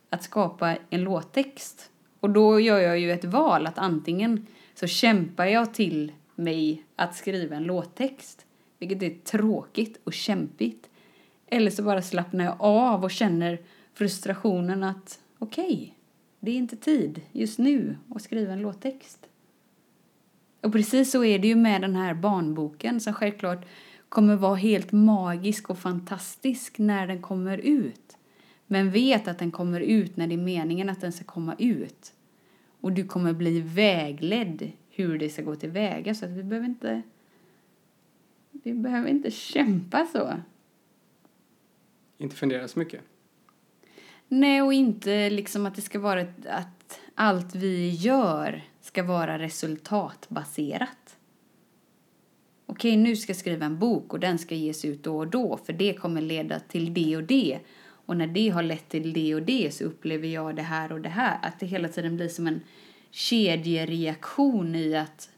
att 0.10 0.24
skapa 0.24 0.78
en 0.90 1.04
låttext. 1.04 1.92
Och 2.20 2.30
då 2.30 2.60
gör 2.60 2.80
jag 2.80 3.00
ju 3.00 3.12
ett 3.12 3.26
val 3.26 3.68
att 3.68 3.78
antingen 3.78 4.48
så 4.74 4.88
kämpar 4.88 5.46
jag 5.46 5.74
till 5.74 6.12
mig 6.36 6.84
att 6.96 7.16
skriva 7.16 7.56
en 7.56 7.64
låttext, 7.64 8.46
vilket 8.80 9.04
är 9.04 9.10
tråkigt 9.10 10.00
och 10.04 10.14
kämpigt. 10.14 10.90
Eller 11.48 11.72
så 11.72 11.84
bara 11.84 12.02
slappnar 12.02 12.46
jag 12.46 12.56
av 12.60 13.04
och 13.04 13.12
känner 13.12 13.60
frustrationen 13.94 14.84
att 14.84 15.20
okej, 15.40 15.66
okay, 15.66 15.90
Det 16.40 16.52
är 16.52 16.56
inte 16.56 16.76
tid 16.76 17.22
just 17.32 17.60
nu 17.60 17.98
att 18.16 18.22
skriva 18.22 18.54
en 18.54 18.62
låttext. 18.62 19.28
Och 20.66 20.72
precis 20.72 21.12
så 21.12 21.24
är 21.24 21.40
det 21.40 21.48
ju 21.48 21.56
med 21.56 21.82
den 21.82 21.96
här 21.96 22.14
barnboken 22.14 23.00
som 23.00 23.14
självklart 23.14 23.66
kommer 24.10 24.36
vara 24.36 24.56
helt 24.56 24.92
magisk 24.92 25.70
och 25.70 25.80
fantastisk 25.80 26.78
när 26.78 27.08
den 27.08 27.22
kommer 27.22 27.58
ut. 27.58 28.18
Men 28.68 28.92
vet 28.92 29.28
att 29.28 29.40
den 29.40 29.52
kommer 29.52 29.80
ut 29.80 30.18
när 30.18 30.28
det 30.28 30.36
är 30.36 30.38
meningen 30.38 30.90
att 30.90 31.02
den 31.02 31.12
ska 31.12 31.24
komma 31.24 31.56
ut. 31.60 32.14
Och 32.82 32.92
du 32.92 33.08
kommer 33.08 33.34
bli 33.34 33.62
vägledd 33.62 34.72
hur 34.90 35.20
det 35.20 35.30
ska 35.30 35.42
gå 35.42 35.56
tillväga 35.56 36.16
så 36.16 36.26
att 36.26 36.32
vi 36.32 36.44
behöver 36.44 36.68
inte 36.68 37.02
vi 38.52 38.74
behöver 38.74 39.10
inte 39.10 39.32
kämpa 39.32 40.08
så. 40.12 40.34
Inte 42.18 42.36
fundera 42.36 42.68
så 42.68 42.80
mycket. 42.80 43.02
Nej, 44.28 44.62
och 44.62 44.74
inte 44.74 45.30
liksom 45.30 45.66
att 45.66 45.76
det 45.76 45.82
ska 45.82 46.00
vara 46.00 46.22
ett, 46.22 46.46
att 46.46 47.00
allt 47.16 47.56
vi 47.56 47.90
gör 47.90 48.64
ska 48.96 49.04
vara 49.04 49.40
resultatbaserat. 49.40 51.18
Okej, 52.66 52.98
nu 52.98 53.16
ska 53.16 53.30
jag 53.30 53.38
skriva 53.38 53.66
en 53.66 53.80
bok 53.80 54.14
och 54.14 54.20
den 54.20 54.38
ska 54.38 54.56
ges 54.56 54.86
ut 54.86 55.04
då 55.04 55.18
och 55.18 55.28
då 55.28 55.58
för 55.58 55.74
det 55.74 55.94
kommer 55.94 56.22
leda 56.22 56.60
till 56.60 56.94
det 56.94 57.18
och 57.18 57.24
det. 57.24 57.60
Och 57.80 58.18
när 58.18 58.28
det 58.28 58.50
har 58.50 58.64
lett 58.64 58.90
till 58.90 59.14
det 59.14 59.36
och 59.36 59.42
det 59.42 59.74
så 59.74 59.84
upplever 59.84 60.28
jag 60.28 60.56
det 60.56 60.62
här 60.62 60.92
och 60.92 61.02
det 61.02 61.10
här. 61.10 61.40
Att 61.42 61.60
det 61.60 61.66
hela 61.66 61.88
tiden 61.88 62.16
blir 62.16 62.28
som 62.28 62.48
en 62.48 62.62
kedjereaktion 63.12 64.75
i 64.75 64.96
att 64.96 65.30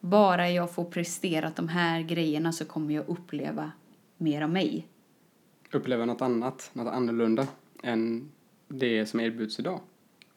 bara 0.00 0.50
jag 0.50 0.74
får 0.74 0.84
presterat 0.84 1.56
de 1.56 1.68
här 1.68 2.00
grejerna 2.02 2.52
så 2.52 2.64
kommer 2.64 2.94
jag 2.94 3.08
uppleva 3.08 3.72
mer 4.16 4.42
av 4.42 4.50
mig. 4.50 4.86
Uppleva 5.72 6.04
något 6.04 6.22
annat, 6.22 6.70
något 6.72 6.92
annorlunda 6.92 7.46
än 7.82 8.30
det 8.68 9.06
som 9.06 9.20
erbjuds 9.20 9.58
idag. 9.58 9.80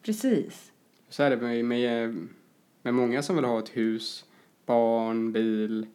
Precis. 0.02 0.72
Så 1.08 1.22
är 1.22 1.30
det 1.30 1.36
med, 1.36 1.64
med, 1.64 2.28
med 2.82 2.94
många 2.94 3.22
som 3.22 3.36
vill 3.36 3.44
ha 3.44 3.58
ett 3.58 3.76
hus, 3.76 4.24
barn, 4.66 5.32
bil. 5.32 5.86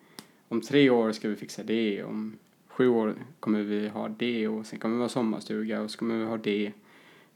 Om 0.48 0.62
tre 0.62 0.90
år 0.90 1.12
ska 1.12 1.30
vi 1.30 1.36
fixa 1.36 1.63
det, 1.63 2.04
om 2.04 2.38
sju 2.68 2.88
år 2.88 3.16
kommer 3.40 3.62
vi 3.62 3.88
ha 3.88 4.08
det 4.08 4.48
och 4.48 4.66
sen 4.66 4.80
kommer 4.80 4.96
vi 4.96 5.02
ha 5.02 5.10
sommarstuga 5.10 5.82
och 5.82 5.92
så 5.92 5.98
kommer 5.98 6.18
vi 6.18 6.25
ha 6.25 6.38
det. 6.38 6.72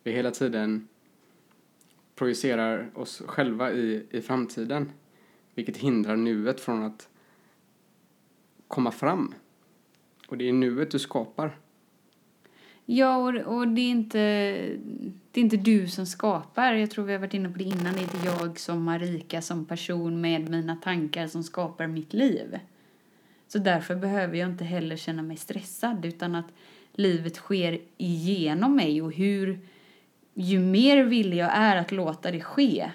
Vi 0.04 0.12
hela 0.12 0.32
tiden 0.32 0.88
projicerar 2.16 2.90
oss 2.94 3.22
själva 3.26 3.72
i, 3.72 4.06
i 4.10 4.22
framtiden. 4.22 4.92
Vilket 5.56 5.78
hindrar 5.78 6.16
nuet 6.16 6.60
från 6.60 6.84
att 6.84 7.10
komma 8.68 8.92
fram. 8.92 9.34
Och 10.28 10.38
det 10.38 10.50
är 10.50 10.54
nuet 10.54 10.92
du 10.92 11.00
skapar. 11.00 11.58
Ja, 12.86 13.18
och, 13.18 13.58
och 13.58 13.68
det, 13.68 13.82
är 13.82 13.90
inte, 13.90 14.78
det 15.38 15.42
är 15.42 15.44
inte 15.44 15.58
du 15.58 15.88
som 15.88 16.06
skapar. 16.06 16.74
Jag 16.74 16.92
tror 16.92 17.06
vi 17.06 17.14
har 17.14 17.20
varit 17.20 17.34
inne 17.34 17.50
på 17.50 17.58
det 17.58 17.64
innan. 17.64 17.94
Det 17.94 18.00
är 18.00 18.04
inte 18.04 18.26
jag 18.26 18.60
som 18.60 18.84
Marika, 18.84 19.42
som 19.42 19.66
person 19.66 20.22
med 20.22 20.50
mina 20.50 20.76
tankar 20.76 21.28
som 21.28 21.44
skapar 21.44 21.88
mitt 21.88 22.14
liv. 22.14 22.60
Så 23.48 23.60
därför 23.60 23.96
behöver 23.96 24.38
jag 24.38 24.50
inte 24.50 24.64
heller 24.64 24.96
känna 24.96 25.22
mig 25.22 25.38
stressad 25.38 26.06
utan 26.06 26.36
att 26.36 26.46
livet 26.94 27.36
sker 27.36 27.80
igenom 27.98 28.76
mig 28.76 29.02
och 29.02 29.14
hur 29.14 29.60
ju 30.34 30.60
mer 30.60 31.04
villig 31.04 31.38
jag 31.38 31.52
är 31.54 31.76
att 31.76 31.92
låta 31.92 32.32
det 32.32 32.42
ske 32.42 32.92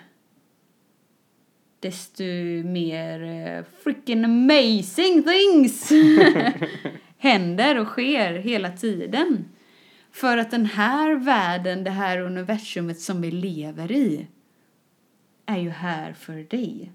desto 1.80 2.22
mer 2.64 3.20
uh, 3.22 3.64
freaking 3.82 4.24
amazing 4.24 5.22
things 5.22 5.92
händer 7.18 7.78
och 7.78 7.86
sker 7.86 8.32
hela 8.34 8.70
tiden. 8.70 9.44
För 10.12 10.36
att 10.36 10.50
den 10.50 10.66
här 10.66 11.14
världen, 11.14 11.84
det 11.84 11.90
här 11.90 12.18
universumet 12.18 13.00
som 13.00 13.20
vi 13.20 13.30
lever 13.30 13.92
i 13.92 14.26
är 15.46 15.58
ju 15.58 15.70
här 15.70 16.12
för 16.12 16.36
dig. 16.42 16.92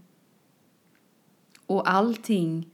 Och 1.66 1.90
allting, 1.90 2.70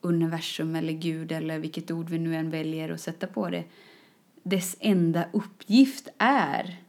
universum 0.00 0.76
eller 0.76 0.92
Gud 0.92 1.32
eller 1.32 1.58
vilket 1.58 1.90
ord 1.90 2.10
vi 2.10 2.18
nu 2.18 2.36
än 2.36 2.50
väljer 2.50 2.90
att 2.90 3.00
sätta 3.00 3.26
på 3.26 3.50
det, 3.50 3.64
dess 4.42 4.76
enda 4.80 5.24
uppgift 5.32 6.08
är 6.18 6.82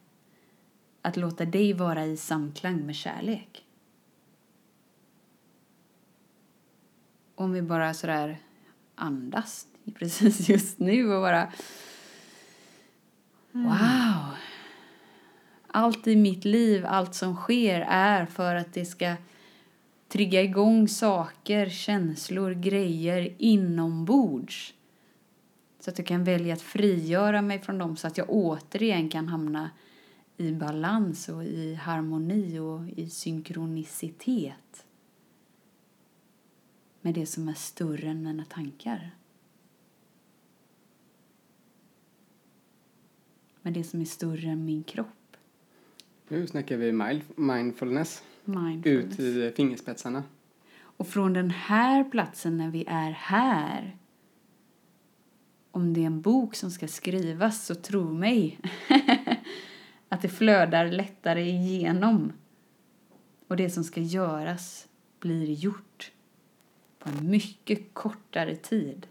att 1.01 1.17
låta 1.17 1.45
dig 1.45 1.73
vara 1.73 2.05
i 2.05 2.17
samklang 2.17 2.85
med 2.85 2.95
kärlek. 2.95 3.65
Om 7.35 7.51
vi 7.51 7.61
bara 7.61 7.93
sådär 7.93 8.39
andas 8.95 9.67
precis 9.95 10.49
just 10.49 10.79
nu 10.79 11.13
och 11.13 11.21
bara 11.21 11.51
Mm. 13.53 13.65
Wow! 13.65 14.35
Allt 15.67 16.07
i 16.07 16.15
mitt 16.15 16.45
liv, 16.45 16.85
allt 16.85 17.15
som 17.15 17.35
sker 17.35 17.85
är 17.89 18.25
för 18.25 18.55
att 18.55 18.73
det 18.73 18.85
ska 18.85 19.15
trigga 20.07 20.41
igång 20.41 20.87
saker, 20.87 21.69
känslor, 21.69 22.53
grejer 22.53 23.35
inombords. 23.37 24.73
Så 25.79 25.89
att 25.89 25.97
jag 25.97 26.07
kan 26.07 26.23
välja 26.23 26.53
att 26.53 26.61
frigöra 26.61 27.41
mig 27.41 27.59
från 27.59 27.77
dem 27.77 27.97
så 27.97 28.07
att 28.07 28.17
jag 28.17 28.29
återigen 28.29 29.09
kan 29.09 29.27
hamna 29.27 29.69
i 30.37 30.51
balans 30.51 31.29
och 31.29 31.43
i 31.43 31.75
harmoni 31.75 32.59
och 32.59 32.89
i 32.89 33.09
synkronicitet 33.09 34.85
med 37.01 37.13
det 37.13 37.25
som 37.25 37.49
är 37.49 37.53
större 37.53 38.09
än 38.09 38.23
mina 38.23 38.45
tankar. 38.45 39.11
Med 43.61 43.73
det 43.73 43.83
som 43.83 44.01
är 44.01 44.05
större 44.05 44.49
än 44.49 44.65
min 44.65 44.83
kropp. 44.83 45.37
Nu 46.27 46.47
snackar 46.47 46.77
vi 46.77 46.91
mindfulness. 47.35 48.23
Mindfulness. 48.45 49.19
Ut 49.19 49.19
i 49.19 49.51
fingerspetsarna. 49.55 50.23
Och 50.79 51.07
från 51.07 51.33
den 51.33 51.49
här 51.49 52.03
platsen 52.03 52.57
när 52.57 52.69
vi 52.69 52.85
är 52.87 53.11
här 53.11 53.97
om 55.71 55.93
det 55.93 56.01
är 56.01 56.05
en 56.05 56.21
bok 56.21 56.55
som 56.55 56.71
ska 56.71 56.87
skrivas 56.87 57.65
så 57.65 57.75
tro 57.75 58.13
mig 58.13 58.59
att 60.09 60.21
det 60.21 60.29
flödar 60.29 60.91
lättare 60.91 61.49
igenom. 61.49 62.33
Och 63.47 63.57
det 63.57 63.69
som 63.69 63.83
ska 63.83 64.01
göras 64.01 64.87
blir 65.19 65.51
gjort 65.51 66.11
på 66.99 67.09
en 67.09 67.29
mycket 67.29 67.93
kortare 67.93 68.55
tid 68.55 69.07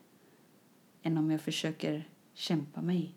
än 1.02 1.18
om 1.18 1.30
jag 1.30 1.40
försöker 1.40 2.08
kämpa 2.34 2.82
mig 2.82 3.14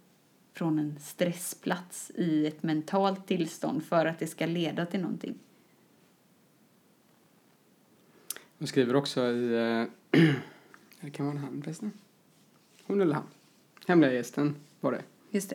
från 0.53 0.79
en 0.79 0.99
stressplats 0.99 2.11
i 2.15 2.47
ett 2.47 2.63
mentalt 2.63 3.27
tillstånd 3.27 3.83
för 3.83 4.05
att 4.05 4.19
det 4.19 4.27
ska 4.27 4.45
leda 4.45 4.85
till 4.85 5.01
någonting. 5.01 5.39
Hon 8.57 8.67
skriver 8.67 8.95
också 8.95 9.21
i, 9.21 9.87
det 11.01 11.11
kan 11.11 11.25
vara 11.25 11.35
en 11.37 11.43
han 11.43 11.61
förresten. 11.61 11.91
Hon 12.83 13.01
eller 13.01 13.15
han. 13.15 13.27
Hemliga 13.87 14.13
gästen 14.13 14.55
var 14.79 14.91
det. 14.91 15.03
Just 15.29 15.53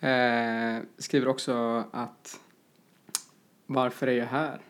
det. 0.00 0.08
Eh, 0.08 0.82
skriver 0.98 1.28
också 1.28 1.84
att 1.90 2.40
varför 3.66 4.06
är 4.06 4.12
jag 4.12 4.26
här? 4.26 4.60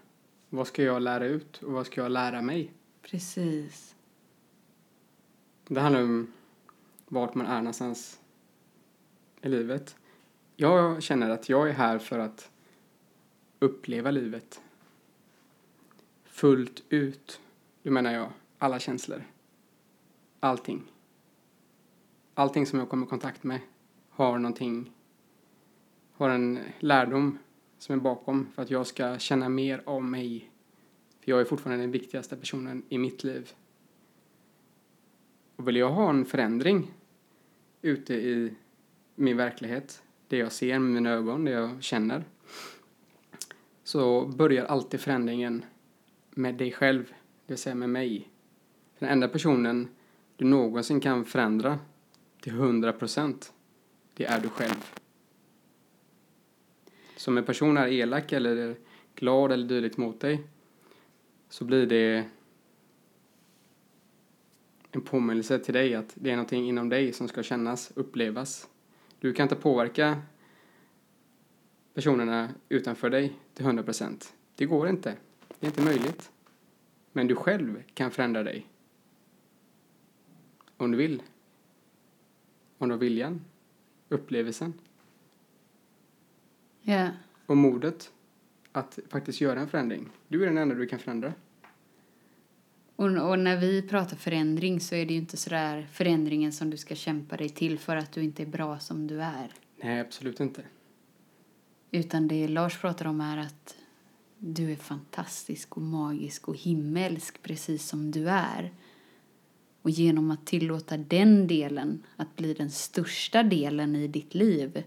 Vad 0.48 0.66
ska 0.66 0.82
jag 0.82 1.02
lära 1.02 1.26
ut 1.26 1.62
och 1.62 1.72
vad 1.72 1.86
ska 1.86 2.00
jag 2.00 2.10
lära 2.10 2.42
mig? 2.42 2.72
Precis. 3.02 3.94
Det 5.68 5.80
handlar 5.80 6.02
om 6.02 6.32
vart 7.06 7.34
man 7.34 7.46
är 7.46 7.58
någonstans 7.58 8.19
i 9.42 9.48
livet. 9.48 9.96
Jag 10.56 11.02
känner 11.02 11.30
att 11.30 11.48
jag 11.48 11.68
är 11.68 11.72
här 11.72 11.98
för 11.98 12.18
att 12.18 12.50
uppleva 13.58 14.10
livet 14.10 14.60
fullt 16.40 16.82
ut. 16.88 17.40
Då 17.82 17.90
menar 17.90 18.12
jag 18.12 18.32
alla 18.58 18.78
känslor. 18.78 19.24
Allting. 20.40 20.82
Allting 22.34 22.66
som 22.66 22.78
jag 22.78 22.88
kommer 22.88 23.06
i 23.06 23.08
kontakt 23.08 23.42
med 23.44 23.60
har 24.08 24.38
någonting, 24.38 24.92
har 26.12 26.30
en 26.30 26.58
lärdom 26.78 27.38
som 27.78 27.94
är 27.94 28.00
bakom 28.00 28.46
för 28.54 28.62
att 28.62 28.70
jag 28.70 28.86
ska 28.86 29.18
känna 29.18 29.48
mer 29.48 29.82
av 29.86 30.04
mig. 30.04 30.50
För 31.20 31.30
jag 31.30 31.40
är 31.40 31.44
fortfarande 31.44 31.82
den 31.82 31.90
viktigaste 31.90 32.36
personen 32.36 32.82
i 32.88 32.98
mitt 32.98 33.24
liv. 33.24 33.52
Och 35.56 35.68
vill 35.68 35.76
jag 35.76 35.90
ha 35.90 36.10
en 36.10 36.24
förändring 36.24 36.94
ute 37.82 38.14
i 38.14 38.54
min 39.20 39.36
verklighet, 39.36 40.02
det 40.28 40.36
jag 40.36 40.52
ser 40.52 40.78
med 40.78 40.90
mina 40.90 41.10
ögon, 41.10 41.44
det 41.44 41.50
jag 41.50 41.82
känner, 41.82 42.24
så 43.84 44.26
börjar 44.26 44.64
alltid 44.64 45.00
förändringen 45.00 45.64
med 46.30 46.54
dig 46.54 46.72
själv, 46.72 47.04
det 47.46 47.52
vill 47.52 47.58
säga 47.58 47.74
med 47.74 47.90
mig. 47.90 48.30
Den 48.98 49.08
enda 49.08 49.28
personen 49.28 49.88
du 50.36 50.44
någonsin 50.44 51.00
kan 51.00 51.24
förändra 51.24 51.78
till 52.40 52.52
hundra 52.52 52.92
procent, 52.92 53.52
det 54.14 54.24
är 54.24 54.40
du 54.40 54.48
själv. 54.48 54.92
Så 57.16 57.30
om 57.30 57.38
en 57.38 57.44
person 57.44 57.76
är 57.76 57.88
elak 57.88 58.32
eller 58.32 58.76
glad 59.14 59.52
eller 59.52 59.68
dylikt 59.68 59.96
mot 59.96 60.20
dig 60.20 60.42
så 61.48 61.64
blir 61.64 61.86
det 61.86 62.24
en 64.92 65.00
påminnelse 65.00 65.58
till 65.58 65.74
dig 65.74 65.94
att 65.94 66.12
det 66.14 66.30
är 66.30 66.36
någonting 66.36 66.68
inom 66.68 66.88
dig 66.88 67.12
som 67.12 67.28
ska 67.28 67.42
kännas, 67.42 67.92
upplevas. 67.94 68.68
Du 69.20 69.32
kan 69.32 69.44
inte 69.44 69.56
påverka 69.56 70.22
personerna 71.94 72.54
utanför 72.68 73.10
dig 73.10 73.38
till 73.54 73.64
100 73.64 73.82
procent. 73.82 74.34
Det 74.56 74.64
går 74.66 74.88
inte. 74.88 75.16
Det 75.58 75.66
är 75.66 75.70
inte 75.70 75.82
möjligt. 75.82 76.30
Men 77.12 77.26
du 77.26 77.34
själv 77.34 77.82
kan 77.94 78.10
förändra 78.10 78.42
dig. 78.42 78.66
Om 80.76 80.90
du 80.90 80.98
vill. 80.98 81.22
Om 82.78 82.88
du 82.88 82.94
har 82.94 83.00
viljan, 83.00 83.44
upplevelsen 84.08 84.72
Ja. 86.82 87.08
och 87.46 87.56
modet 87.56 88.12
att 88.72 88.98
faktiskt 89.08 89.40
göra 89.40 89.60
en 89.60 89.68
förändring. 89.68 90.08
Du 90.28 90.42
är 90.42 90.46
den 90.46 90.58
enda 90.58 90.74
du 90.74 90.86
kan 90.86 90.98
förändra. 90.98 91.32
Och, 93.00 93.30
och 93.30 93.38
när 93.38 93.56
vi 93.56 93.82
pratar 93.82 94.16
förändring 94.16 94.80
så 94.80 94.94
är 94.94 95.06
det 95.06 95.12
ju 95.12 95.18
inte 95.18 95.36
sådär 95.36 95.88
förändringen 95.92 96.52
som 96.52 96.70
du 96.70 96.76
ska 96.76 96.94
kämpa 96.94 97.36
dig 97.36 97.48
till 97.48 97.78
för 97.78 97.96
att 97.96 98.12
du 98.12 98.22
inte 98.22 98.42
är 98.42 98.46
bra 98.46 98.78
som 98.78 99.06
du 99.06 99.22
är. 99.22 99.52
Nej, 99.82 100.00
absolut 100.00 100.40
inte. 100.40 100.62
Utan 101.90 102.28
det 102.28 102.48
Lars 102.48 102.80
pratar 102.80 103.04
om 103.06 103.20
är 103.20 103.38
att 103.38 103.76
du 104.38 104.72
är 104.72 104.76
fantastisk 104.76 105.76
och 105.76 105.82
magisk 105.82 106.48
och 106.48 106.56
himmelsk 106.56 107.42
precis 107.42 107.88
som 107.88 108.10
du 108.10 108.28
är. 108.28 108.74
Och 109.82 109.90
genom 109.90 110.30
att 110.30 110.46
tillåta 110.46 110.96
den 110.96 111.46
delen 111.46 112.02
att 112.16 112.36
bli 112.36 112.54
den 112.54 112.70
största 112.70 113.42
delen 113.42 113.96
i 113.96 114.08
ditt 114.08 114.34
liv 114.34 114.84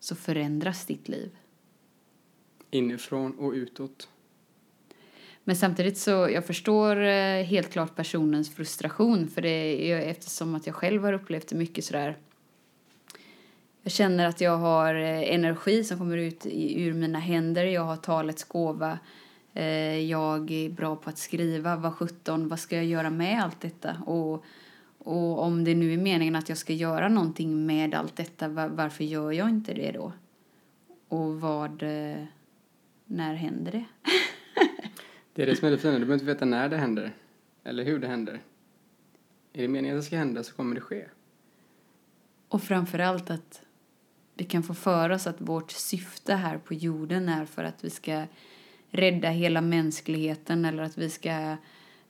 så 0.00 0.14
förändras 0.14 0.86
ditt 0.86 1.08
liv. 1.08 1.36
Inifrån 2.70 3.38
och 3.38 3.52
utåt. 3.52 4.08
Men 5.44 5.56
samtidigt 5.56 5.98
så 5.98 6.10
jag 6.10 6.46
förstår 6.46 7.00
eh, 7.00 7.42
helt 7.44 7.72
klart 7.72 7.96
personens 7.96 8.54
frustration 8.54 9.28
för 9.28 9.42
det 9.42 9.92
är 9.92 9.98
eftersom 10.00 10.54
att 10.54 10.66
jag 10.66 10.76
själv 10.76 11.04
har 11.04 11.12
upplevt 11.12 11.48
det 11.48 11.56
mycket 11.56 11.84
sådär. 11.84 12.16
Jag 13.82 13.92
känner 13.92 14.26
att 14.26 14.40
jag 14.40 14.56
har 14.56 14.94
eh, 14.94 15.34
energi 15.34 15.84
som 15.84 15.98
kommer 15.98 16.16
ut 16.16 16.46
ur 16.52 16.94
mina 16.94 17.18
händer. 17.18 17.64
Jag 17.64 17.84
har 17.84 17.96
talets 17.96 18.44
gåva. 18.44 18.98
Eh, 19.54 19.98
jag 19.98 20.50
är 20.50 20.70
bra 20.70 20.96
på 20.96 21.10
att 21.10 21.18
skriva. 21.18 21.76
Vad 21.76 21.94
sjutton, 21.94 22.48
vad 22.48 22.58
ska 22.58 22.76
jag 22.76 22.84
göra 22.84 23.10
med 23.10 23.42
allt 23.42 23.60
detta? 23.60 23.96
Och, 24.06 24.44
och 24.98 25.42
om 25.42 25.64
det 25.64 25.74
nu 25.74 25.92
är 25.92 25.98
meningen 25.98 26.36
att 26.36 26.48
jag 26.48 26.58
ska 26.58 26.72
göra 26.72 27.08
någonting 27.08 27.66
med 27.66 27.94
allt 27.94 28.16
detta, 28.16 28.48
varför 28.48 29.04
gör 29.04 29.32
jag 29.32 29.48
inte 29.48 29.74
det 29.74 29.92
då? 29.92 30.12
Och 31.08 31.40
vad, 31.40 31.82
när 33.06 33.34
händer 33.34 33.72
det? 33.72 33.84
Det 35.34 35.42
är 35.42 35.46
det 35.46 35.56
som 35.56 35.66
är 35.66 35.72
det 35.72 35.78
fina. 35.78 35.92
Du 35.92 35.98
behöver 35.98 36.14
inte 36.14 36.26
veta 36.26 36.44
när 36.44 36.68
det 36.68 36.76
händer. 36.76 37.12
Eller 37.64 37.84
hur 37.84 37.98
det 37.98 38.06
händer. 38.06 38.42
Är 39.52 39.62
det 39.62 39.68
meningen 39.68 39.96
att 39.96 40.02
det 40.02 40.06
ska 40.06 40.16
hända 40.16 40.42
så 40.42 40.54
kommer 40.54 40.74
det 40.74 40.80
ske. 40.80 41.04
Och 42.48 42.62
framför 42.62 42.98
allt 42.98 43.30
att 43.30 43.62
vi 44.34 44.44
kan 44.44 44.62
få 44.62 44.74
för 44.74 45.10
oss 45.10 45.26
att 45.26 45.40
vårt 45.40 45.70
syfte 45.70 46.34
här 46.34 46.58
på 46.58 46.74
jorden 46.74 47.28
är 47.28 47.44
för 47.44 47.64
att 47.64 47.84
vi 47.84 47.90
ska 47.90 48.26
rädda 48.90 49.28
hela 49.28 49.60
mänskligheten 49.60 50.64
eller 50.64 50.82
att 50.82 50.98
vi 50.98 51.10
ska, 51.10 51.56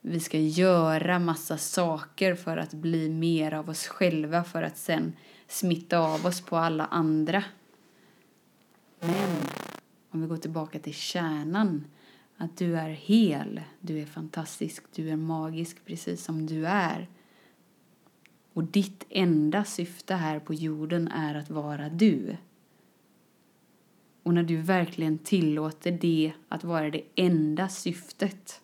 vi 0.00 0.20
ska 0.20 0.38
göra 0.38 1.18
massa 1.18 1.58
saker 1.58 2.34
för 2.34 2.56
att 2.56 2.74
bli 2.74 3.08
mer 3.08 3.54
av 3.54 3.70
oss 3.70 3.86
själva 3.86 4.44
för 4.44 4.62
att 4.62 4.76
sen 4.76 5.12
smitta 5.48 5.98
av 5.98 6.26
oss 6.26 6.40
på 6.40 6.56
alla 6.56 6.86
andra. 6.86 7.44
Men 9.00 9.36
om 10.10 10.20
vi 10.22 10.26
går 10.26 10.36
tillbaka 10.36 10.78
till 10.78 10.94
kärnan, 10.94 11.84
att 12.42 12.56
du 12.56 12.76
är 12.76 12.88
hel, 12.88 13.60
du 13.80 13.98
är 13.98 14.06
fantastisk, 14.06 14.84
du 14.94 15.10
är 15.10 15.16
magisk 15.16 15.84
precis 15.84 16.24
som 16.24 16.46
du 16.46 16.66
är. 16.66 17.08
Och 18.52 18.64
ditt 18.64 19.06
enda 19.10 19.64
syfte 19.64 20.14
här 20.14 20.40
på 20.40 20.54
jorden 20.54 21.08
är 21.08 21.34
att 21.34 21.50
vara 21.50 21.88
du. 21.88 22.36
Och 24.22 24.34
när 24.34 24.42
du 24.42 24.56
verkligen 24.56 25.18
tillåter 25.18 25.92
det 25.92 26.32
att 26.48 26.64
vara 26.64 26.90
det 26.90 27.02
enda 27.14 27.68
syftet 27.68 28.60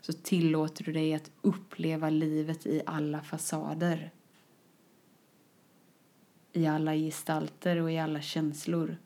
så 0.00 0.12
tillåter 0.12 0.84
du 0.84 0.92
dig 0.92 1.14
att 1.14 1.30
uppleva 1.42 2.10
livet 2.10 2.66
i 2.66 2.82
alla 2.86 3.22
fasader. 3.22 4.10
I 6.52 6.66
alla 6.66 6.94
gestalter 6.94 7.76
och 7.76 7.92
i 7.92 7.98
alla 7.98 8.20
känslor. 8.20 8.96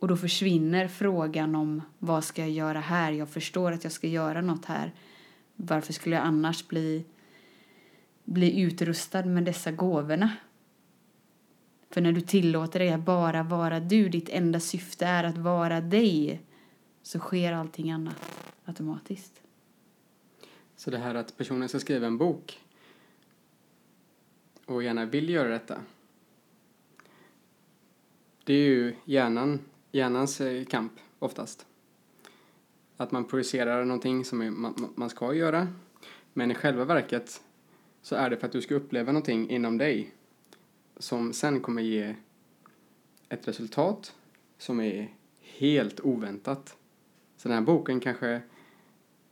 Och 0.00 0.08
då 0.08 0.16
försvinner 0.16 0.88
frågan 0.88 1.54
om 1.54 1.82
vad 1.98 2.24
ska 2.24 2.42
jag 2.42 2.50
göra 2.50 2.80
här? 2.80 3.12
Jag 3.12 3.28
förstår 3.28 3.72
att 3.72 3.84
jag 3.84 3.92
ska 3.92 4.06
göra 4.06 4.40
något 4.40 4.64
här. 4.64 4.92
Varför 5.56 5.92
skulle 5.92 6.16
jag 6.16 6.24
annars 6.24 6.68
bli 6.68 7.04
bli 8.24 8.60
utrustad 8.60 9.24
med 9.24 9.44
dessa 9.44 9.72
gåvorna. 9.72 10.36
För 11.90 12.00
när 12.00 12.12
du 12.12 12.20
tillåter 12.20 12.78
dig 12.78 12.92
att 12.92 13.04
bara 13.04 13.42
vara 13.42 13.80
du, 13.80 14.08
ditt 14.08 14.28
enda 14.28 14.60
syfte 14.60 15.06
är 15.06 15.24
att 15.24 15.38
vara 15.38 15.80
dig, 15.80 16.40
så 17.02 17.18
sker 17.18 17.52
allting 17.52 17.90
annat 17.90 18.52
automatiskt. 18.64 19.42
Så 20.76 20.90
det 20.90 20.98
här 20.98 21.14
att 21.14 21.36
personen 21.36 21.68
ska 21.68 21.78
skriva 21.78 22.06
en 22.06 22.18
bok 22.18 22.60
och 24.66 24.82
gärna 24.82 25.04
vill 25.04 25.30
göra 25.30 25.48
detta. 25.48 25.80
Det 28.44 28.54
är 28.54 28.68
ju 28.68 28.94
hjärnan, 29.04 29.58
hjärnans 29.92 30.40
eh, 30.40 30.64
kamp 30.64 30.92
oftast. 31.18 31.66
Att 32.96 33.12
man 33.12 33.24
projicerar 33.24 33.84
någonting 33.84 34.24
som 34.24 34.60
man, 34.60 34.92
man 34.94 35.10
ska 35.10 35.34
göra. 35.34 35.68
Men 36.32 36.50
i 36.50 36.54
själva 36.54 36.84
verket 36.84 37.42
så 38.02 38.14
är 38.14 38.30
det 38.30 38.36
för 38.36 38.46
att 38.46 38.52
du 38.52 38.62
ska 38.62 38.74
uppleva 38.74 39.12
någonting 39.12 39.50
inom 39.50 39.78
dig 39.78 40.14
som 40.96 41.32
sen 41.32 41.60
kommer 41.60 41.82
ge 41.82 42.14
ett 43.28 43.48
resultat 43.48 44.14
som 44.58 44.80
är 44.80 45.14
helt 45.40 46.00
oväntat. 46.00 46.76
Så 47.36 47.48
den 47.48 47.58
här 47.58 47.64
boken 47.64 48.00
kanske, 48.00 48.42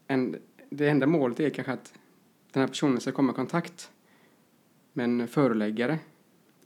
en, 0.06 0.36
det 0.70 0.88
enda 0.88 1.06
målet 1.06 1.40
är 1.40 1.50
kanske 1.50 1.72
att 1.72 1.92
den 2.52 2.60
här 2.60 2.68
personen 2.68 3.00
ska 3.00 3.12
komma 3.12 3.32
i 3.32 3.34
kontakt 3.34 3.90
med 4.92 5.04
en 5.04 5.28
föreläggare 5.28 5.98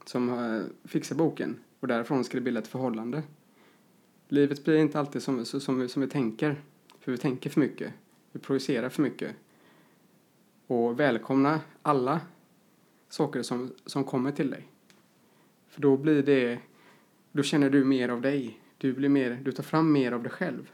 som 0.05 0.63
fixar 0.83 1.15
boken 1.15 1.59
och 1.79 1.87
därifrån 1.87 2.23
ska 2.23 2.37
det 2.37 2.41
bilda 2.41 2.59
ett 2.59 2.67
förhållande. 2.67 3.23
Livet 4.33 4.63
blir 4.63 4.77
inte 4.77 4.99
alltid 4.99 5.23
som, 5.23 5.45
som, 5.45 5.79
vi, 5.79 5.89
som 5.89 6.01
vi 6.01 6.07
tänker, 6.07 6.61
för 6.99 7.11
vi 7.11 7.17
tänker 7.17 7.49
för 7.49 7.59
mycket. 7.59 7.93
Vi 8.31 8.39
projicerar 8.39 8.89
för 8.89 9.01
mycket. 9.01 9.35
Och 10.67 10.99
välkomna 10.99 11.61
alla 11.81 12.21
saker 13.09 13.41
som, 13.41 13.71
som 13.85 14.03
kommer 14.03 14.31
till 14.31 14.49
dig. 14.49 14.67
För 15.67 15.81
då 15.81 15.97
blir 15.97 16.23
det, 16.23 16.59
då 17.31 17.43
känner 17.43 17.69
du 17.69 17.83
mer 17.85 18.09
av 18.09 18.21
dig. 18.21 18.59
Du, 18.77 18.93
blir 18.93 19.09
mer, 19.09 19.39
du 19.43 19.51
tar 19.51 19.63
fram 19.63 19.91
mer 19.91 20.11
av 20.11 20.23
dig 20.23 20.31
själv. 20.31 20.71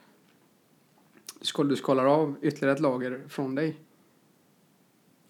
Du 1.56 1.64
Du 1.64 1.76
skalar 1.76 2.06
av 2.06 2.36
ytterligare 2.42 2.74
ett 2.76 2.82
lager 2.82 3.22
från 3.28 3.56
dig. 3.56 3.80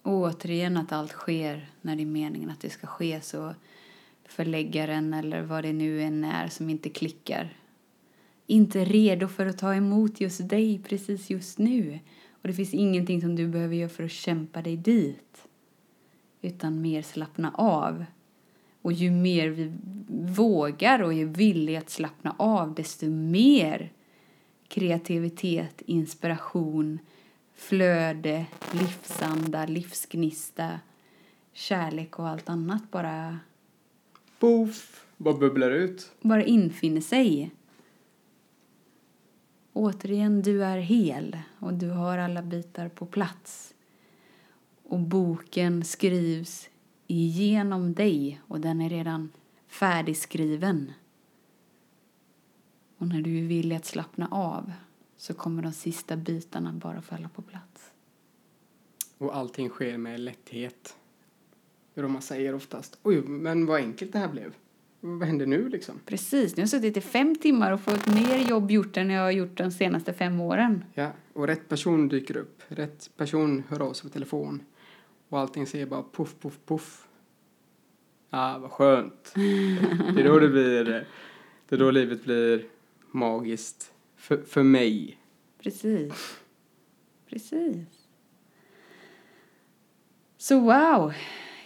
Och 0.02 0.14
återigen 0.14 0.78
att 0.78 0.92
allt 0.92 1.12
sker 1.12 1.72
när 1.82 1.96
det 1.96 2.04
är 2.04 2.06
meningen 2.06 2.50
att 2.50 2.62
det 2.62 2.70
ska 2.70 2.88
ske 2.88 3.22
så 3.22 3.56
förläggaren 4.26 5.14
eller 5.14 5.42
vad 5.42 5.64
det 5.64 5.74
nu 5.74 6.02
än 6.02 6.24
är 6.24 6.48
som 6.48 6.70
inte 6.70 6.90
klickar 6.90 7.56
inte 8.50 8.86
redo 8.86 9.28
för 9.28 9.46
att 9.46 9.58
ta 9.58 9.76
emot 9.76 10.22
just 10.22 10.50
dig 10.50 10.82
precis 10.84 11.30
just 11.30 11.58
nu. 11.58 12.00
Och 12.42 12.48
det 12.48 12.54
finns 12.54 12.74
ingenting 12.74 13.22
som 13.22 13.36
du 13.36 13.48
behöver 13.48 13.76
göra 13.76 13.90
för 13.90 14.04
att 14.04 14.12
kämpa 14.12 14.62
dig 14.62 14.78
dit. 14.78 15.48
Utan 16.42 16.82
mer 16.82 17.02
slappna 17.02 17.52
av. 17.52 18.06
Och 18.82 18.94
ju 18.94 19.12
mer 19.12 19.50
vi 19.50 19.74
vågar 20.36 21.02
och 21.02 21.14
är 21.14 21.26
villiga 21.26 21.80
att 21.80 21.90
slappna 21.90 22.36
av 22.38 22.74
desto 22.76 23.06
mer 23.10 23.92
kreativitet, 24.68 25.82
inspiration, 25.86 27.00
flöde, 27.56 28.46
livsanda, 28.72 29.66
livsgnista, 29.66 30.80
kärlek 31.54 32.20
och 32.20 32.28
allt 32.28 32.50
annat 32.50 32.92
bara, 32.92 33.40
Poff! 34.40 35.06
Bara 35.18 35.38
bubblar 35.38 35.72
ut. 35.72 36.12
bara 36.22 36.44
infinner 36.44 37.02
sig. 37.02 37.52
Återigen, 39.80 40.42
du 40.42 40.64
är 40.64 40.78
hel 40.78 41.38
och 41.60 41.74
du 41.74 41.90
har 41.90 42.18
alla 42.18 42.42
bitar 42.42 42.90
på 42.90 43.06
plats. 43.06 43.74
Och 44.84 45.00
boken 45.00 45.84
skrivs 45.84 46.70
igenom 47.08 47.94
dig 47.94 48.42
och 48.48 48.62
den 48.62 48.82
är 48.82 48.90
redan 48.90 49.32
färdigskriven. 49.68 50.92
Och 52.98 53.08
när 53.08 53.22
du 53.22 53.40
är 53.40 53.44
villig 53.48 53.76
att 53.76 53.86
slappna 53.86 54.28
av 54.32 54.72
så 55.18 55.34
kommer 55.34 55.64
de 55.64 55.72
sista 55.72 56.18
bitarna 56.18 56.74
bara 56.74 57.02
falla 57.02 57.30
på 57.30 57.42
plats. 57.42 57.92
Och 59.18 59.36
allting 59.36 59.70
sker 59.70 59.98
med 59.98 60.20
lätthet. 60.20 60.98
Hur 61.94 62.08
man 62.08 62.22
säger 62.22 62.56
oftast. 62.56 63.00
Oj, 63.04 63.22
men 63.22 63.66
vad 63.66 63.82
enkelt 63.82 64.14
det 64.14 64.20
här 64.20 64.30
blev. 64.30 64.56
Vad 65.02 65.28
händer 65.28 65.46
nu 65.46 65.70
liksom? 65.70 66.00
Precis, 66.06 66.56
nu 66.56 66.62
har 66.62 66.64
jag 66.64 66.70
suttit 66.70 66.98
i 66.98 67.02
fem 67.02 67.36
timmar 67.36 67.72
och 67.72 67.82
fått 67.82 68.08
mer 68.08 68.38
jobb 68.38 68.72
gjort 68.72 68.98
än 68.98 69.10
jag 69.10 69.22
har 69.22 69.32
gjort 69.32 69.58
de 69.58 69.72
senaste 69.72 70.14
fem 70.14 70.42
åren. 70.42 70.84
Ja, 70.94 71.12
och 71.34 71.48
rätt 71.48 71.70
person 71.70 72.08
dyker 72.08 72.38
upp. 72.38 72.62
Rätt 72.68 73.10
person 73.18 73.64
hör 73.70 73.82
av 73.82 73.94
sig 73.94 74.10
på 74.10 74.14
telefon. 74.14 74.64
Och 75.30 75.40
allting 75.40 75.68
säger 75.68 75.86
bara 75.86 76.04
puff, 76.12 76.36
puff, 76.40 76.60
puff. 76.66 77.08
Ah, 78.30 78.58
vad 78.58 78.72
skönt. 78.72 79.32
Det 80.16 80.22
är 80.22 80.24
då 80.24 80.40
det 80.40 80.50
blir, 80.50 81.08
Det 81.70 81.76
är 81.76 81.80
då 81.80 81.92
livet 81.92 82.24
blir 82.24 82.66
magiskt. 83.12 83.94
För, 84.16 84.38
för 84.38 84.64
mig. 84.64 85.18
Precis. 85.64 86.40
Precis. 87.30 87.88
Så 90.38 90.60
wow, 90.60 91.14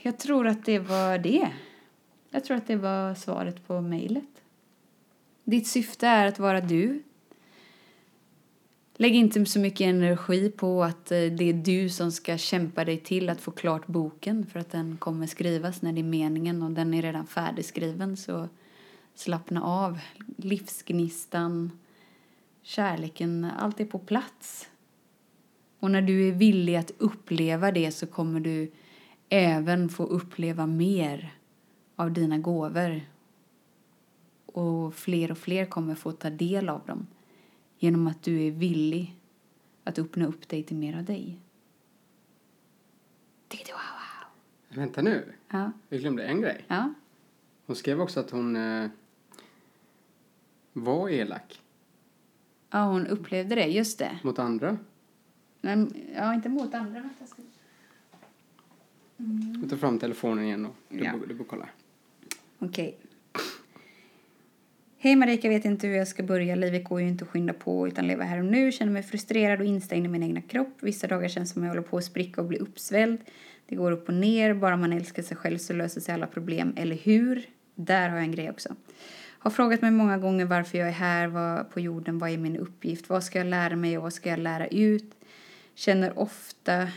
jag 0.02 0.20
tror 0.20 0.48
att 0.48 0.66
det 0.66 0.80
var 0.80 1.18
det. 1.18 1.52
Jag 2.34 2.44
tror 2.44 2.58
att 2.58 2.68
det 2.68 2.76
var 2.76 3.16
svaret 3.16 3.68
på 3.68 3.82
mejlet. 3.82 4.44
Ditt 5.44 5.68
syfte 5.68 6.08
är 6.08 6.28
att 6.28 6.40
vara 6.40 6.62
du. 6.62 7.04
Lägg 8.96 9.16
inte 9.16 9.46
så 9.46 9.60
mycket 9.60 9.82
energi 9.86 10.52
på 10.52 10.84
att 10.84 11.12
eh, 11.12 11.18
det 11.18 11.50
är 11.50 11.54
du 11.54 11.90
som 11.90 12.12
ska 12.12 12.38
kämpa 12.38 12.86
dig 12.86 12.98
till 12.98 13.30
att 13.30 13.42
få 13.42 13.52
klart 13.52 13.88
boken 13.88 14.46
för 14.46 14.60
att 14.60 14.72
den 14.72 14.98
kommer 14.98 15.28
skrivas 15.28 15.82
när 15.82 15.94
det 15.94 16.02
är 16.02 16.04
meningen 16.04 16.64
och 16.64 16.72
den 16.72 16.94
är 16.94 17.02
redan 17.02 17.28
färdigskriven 17.28 18.18
så 18.18 18.48
slappna 19.16 19.64
av. 19.64 20.00
Livsgnistan, 20.38 21.80
kärleken, 22.62 23.48
allt 23.60 23.80
är 23.80 23.86
på 23.86 24.00
plats. 24.00 24.70
Och 25.80 25.92
när 25.92 26.02
du 26.02 26.28
är 26.28 26.32
villig 26.32 26.76
att 26.76 26.92
uppleva 26.98 27.72
det 27.72 27.92
så 27.92 28.08
kommer 28.08 28.40
du 28.40 28.72
även 29.30 29.90
få 29.90 30.04
uppleva 30.04 30.68
mer 30.68 31.34
av 31.96 32.12
dina 32.12 32.38
gåvor. 32.38 33.02
Och 34.46 34.94
fler 34.96 35.32
och 35.32 35.38
fler 35.38 35.66
kommer 35.66 35.96
få 35.96 36.12
ta 36.12 36.30
del 36.30 36.70
av 36.70 36.86
dem 36.86 37.08
genom 37.80 38.08
att 38.08 38.24
du 38.24 38.42
är 38.48 38.52
villig 38.52 39.16
att 39.84 40.00
öppna 40.00 40.26
upp 40.26 40.48
dig 40.50 40.64
till 40.64 40.78
mer 40.78 40.98
av 40.98 41.04
dig. 41.04 41.40
Du? 43.48 43.58
Vänta 44.80 45.02
nu. 45.02 45.34
Ja. 45.50 45.72
Vi 45.90 45.98
glömde 45.98 46.24
en 46.26 46.42
grej. 46.42 46.66
Ja. 46.68 46.94
Hon 47.66 47.76
skrev 47.76 48.02
också 48.02 48.20
att 48.20 48.30
hon 48.30 48.56
eh, 48.56 48.90
var 50.74 51.10
elak 51.10 51.62
ja, 52.70 52.86
hon 52.86 53.08
upplevde 53.08 53.56
det. 53.56 53.66
Just 53.66 54.00
det. 54.00 54.20
mot 54.24 54.40
andra. 54.40 54.78
Men, 55.62 55.94
ja, 56.16 56.34
inte 56.34 56.50
mot 56.50 56.74
andra. 56.74 57.00
Vänta, 57.02 57.16
jag 57.20 57.30
ska... 57.30 57.42
Du 59.62 59.70
tar 59.70 59.78
fram 59.78 60.00
telefonen 60.00 60.44
igen 60.44 60.66
och 60.66 60.76
du, 60.90 61.04
Ja. 61.04 61.18
bör- 61.18 61.28
du 61.28 61.34
bör 61.34 61.46
kolla. 61.46 61.70
Okej. 62.66 62.98
Hej 64.98 65.16
Marika, 65.16 65.50
vet 65.50 65.66
inte 65.66 65.88
hur 65.88 65.96
jag 65.96 66.08
ska 66.08 66.24
börja. 66.24 66.56
Livet 66.56 66.84
går 66.84 67.02
ju 67.02 67.08
inte 67.08 67.24
att 67.24 67.30
skynda 67.30 67.54
på 67.54 67.88
utan 67.88 68.08
leva 68.08 68.24
här 68.24 68.40
och 68.40 68.46
nu. 68.46 68.72
Känner 68.72 68.92
mig 68.92 69.04
frustrerad 69.04 69.60
och 69.60 69.66
instängd 69.66 70.06
i 70.06 70.10
min 70.10 70.24
egna 70.24 70.42
kropp. 70.42 70.78
Vissa 70.80 71.08
dagar 71.08 71.28
känns 71.28 71.52
som 71.52 71.64
jag 71.64 71.70
håller 71.70 71.82
på 71.82 71.98
att 71.98 72.04
spricka 72.04 72.42
och 72.42 72.48
bli 72.48 72.58
uppsvälld. 72.58 73.18
Det 73.66 73.76
går 73.76 73.92
upp 73.92 74.08
och 74.08 74.14
ner. 74.14 74.54
Bara 74.54 74.78
man 74.78 74.94
älskar 74.94 75.24
sig 75.24 75.38
själv 75.38 75.58
så 75.58 75.74
löser 75.74 76.02
sig 76.02 76.14
alla 76.14 76.28
problem. 76.28 76.74
Eller 76.78 76.96
hur? 76.96 77.46
Där 77.76 78.10
har 78.10 78.18
jag 78.18 78.26
en 78.26 78.32
grej 78.32 78.50
också. 78.50 78.76
Har 79.40 79.52
frågat 79.52 79.82
mig 79.82 79.92
många 79.92 80.18
gånger 80.18 80.46
varför 80.46 80.78
jag 80.78 80.88
är 80.88 80.92
här 80.92 81.28
vad, 81.28 81.72
på 81.72 81.80
jorden. 81.80 82.20
Vad 82.20 82.30
är 82.30 82.38
min 82.38 82.58
uppgift? 82.58 83.10
Vad 83.10 83.24
ska 83.24 83.38
jag 83.38 83.48
lära 83.48 83.76
mig 83.76 83.98
och 83.98 84.04
vad 84.04 84.14
ska 84.14 84.30
jag 84.30 84.40
lära 84.40 84.68
ut? 84.68 85.16
Känner 85.76 86.20
ofta 86.20 86.88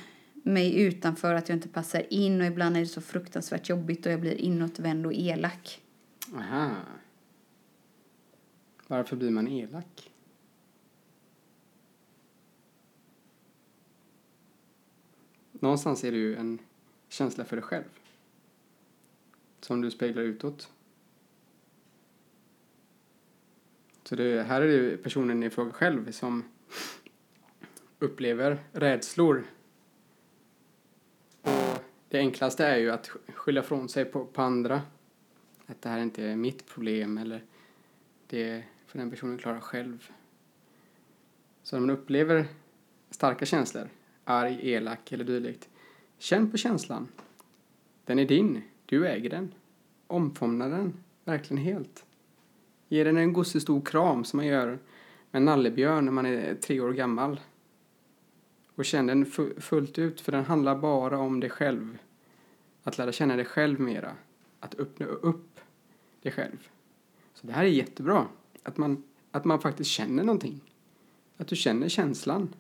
mig 0.47 0.81
utanför 0.81 1.35
att 1.35 1.49
jag 1.49 1.57
inte 1.57 1.69
passar 1.69 2.13
in 2.13 2.41
och 2.41 2.47
ibland 2.47 2.77
är 2.77 2.81
det 2.81 2.87
så 2.87 3.01
fruktansvärt 3.01 3.69
jobbigt 3.69 4.07
och 4.07 4.13
jag 4.13 4.21
blir 4.21 4.35
inåtvänd 4.35 5.07
och 5.07 5.13
elak. 5.15 5.83
Aha. 6.35 6.71
Varför 8.87 9.17
blir 9.17 9.31
man 9.31 9.49
elak? 9.49 10.11
Någonstans 15.53 16.05
är 16.05 16.13
det 16.13 16.19
ju 16.19 16.37
en 16.37 16.59
känsla 17.09 17.45
för 17.45 17.57
dig 17.57 17.63
själv. 17.63 17.85
Som 19.61 19.81
du 19.81 19.91
speglar 19.91 20.23
utåt. 20.23 20.71
Så 24.05 24.17
det, 24.17 24.43
här 24.43 24.63
är 24.63 24.83
det 24.83 24.97
personen 24.97 25.43
i 25.43 25.51
fråga 25.51 25.73
själv 25.73 26.13
som 26.13 26.45
upplever 27.99 28.59
rädslor. 28.73 29.45
Det 32.09 32.19
enklaste 32.19 32.67
är 32.67 32.77
ju 32.77 32.91
att 32.91 33.11
skylla 33.35 33.63
från 33.63 33.89
sig 33.89 34.05
på, 34.05 34.25
på 34.25 34.43
andra. 34.43 34.83
Att 35.67 35.83
det 35.83 35.89
här 35.89 35.99
inte 35.99 36.25
är 36.25 36.37
mitt 36.37 36.67
problem 36.67 37.19
eller 37.19 37.43
det 38.27 38.65
får 38.87 38.99
den 38.99 39.11
personen 39.11 39.39
klara 39.39 39.61
själv. 39.61 40.11
Så 41.63 41.77
när 41.77 41.81
man 41.81 41.91
upplever 41.91 42.47
starka 43.11 43.47
känslor, 43.47 43.89
arg, 44.25 44.59
elak 44.63 45.13
eller 45.13 45.25
dylikt, 45.25 45.69
känn 46.19 46.51
på 46.51 46.57
känslan. 46.57 47.09
Den 48.05 48.19
är 48.19 48.25
din, 48.25 48.63
du 48.87 49.07
äger 49.07 49.31
den. 49.31 49.55
Omfamna 50.07 50.69
den, 50.69 50.95
verkligen 51.25 51.65
helt. 51.65 52.05
Ge 52.89 53.05
den 53.05 53.17
en 53.17 53.33
gossestor 53.33 53.81
kram 53.81 54.25
som 54.25 54.37
man 54.37 54.47
gör 54.47 54.67
med 54.67 54.79
en 55.31 55.45
nallebjörn 55.45 56.05
när 56.05 56.13
man 56.13 56.27
är 56.27 56.55
tre 56.55 56.81
år 56.81 56.93
gammal. 56.93 57.41
Och 58.77 58.85
känn 58.85 59.07
den 59.07 59.27
fu- 59.27 59.61
fullt 59.61 59.99
ut, 59.99 60.21
för 60.21 60.33
den 60.33 60.45
handlar 60.45 60.77
bara 60.79 61.19
om 61.19 61.41
dig 61.41 61.51
själv. 61.51 61.99
Att 62.83 62.99
lära 62.99 63.13
känna 63.13 63.37
dig 63.37 63.45
själv 63.45 63.81
mera. 63.81 64.17
Att 64.61 64.75
öppna 64.75 65.07
upp 65.07 65.61
dig 66.23 66.33
själv. 66.33 66.69
Så 67.35 67.47
det 67.47 67.53
här 67.53 67.65
är 67.65 67.69
jättebra. 67.69 68.27
Att 68.63 68.77
man, 68.77 69.03
att 69.31 69.45
man 69.45 69.61
faktiskt 69.61 69.91
känner 69.91 70.25
någonting. 70.25 70.61
Att 71.37 71.49
du 71.49 71.57
känner 71.57 71.89
känslan. 71.89 72.55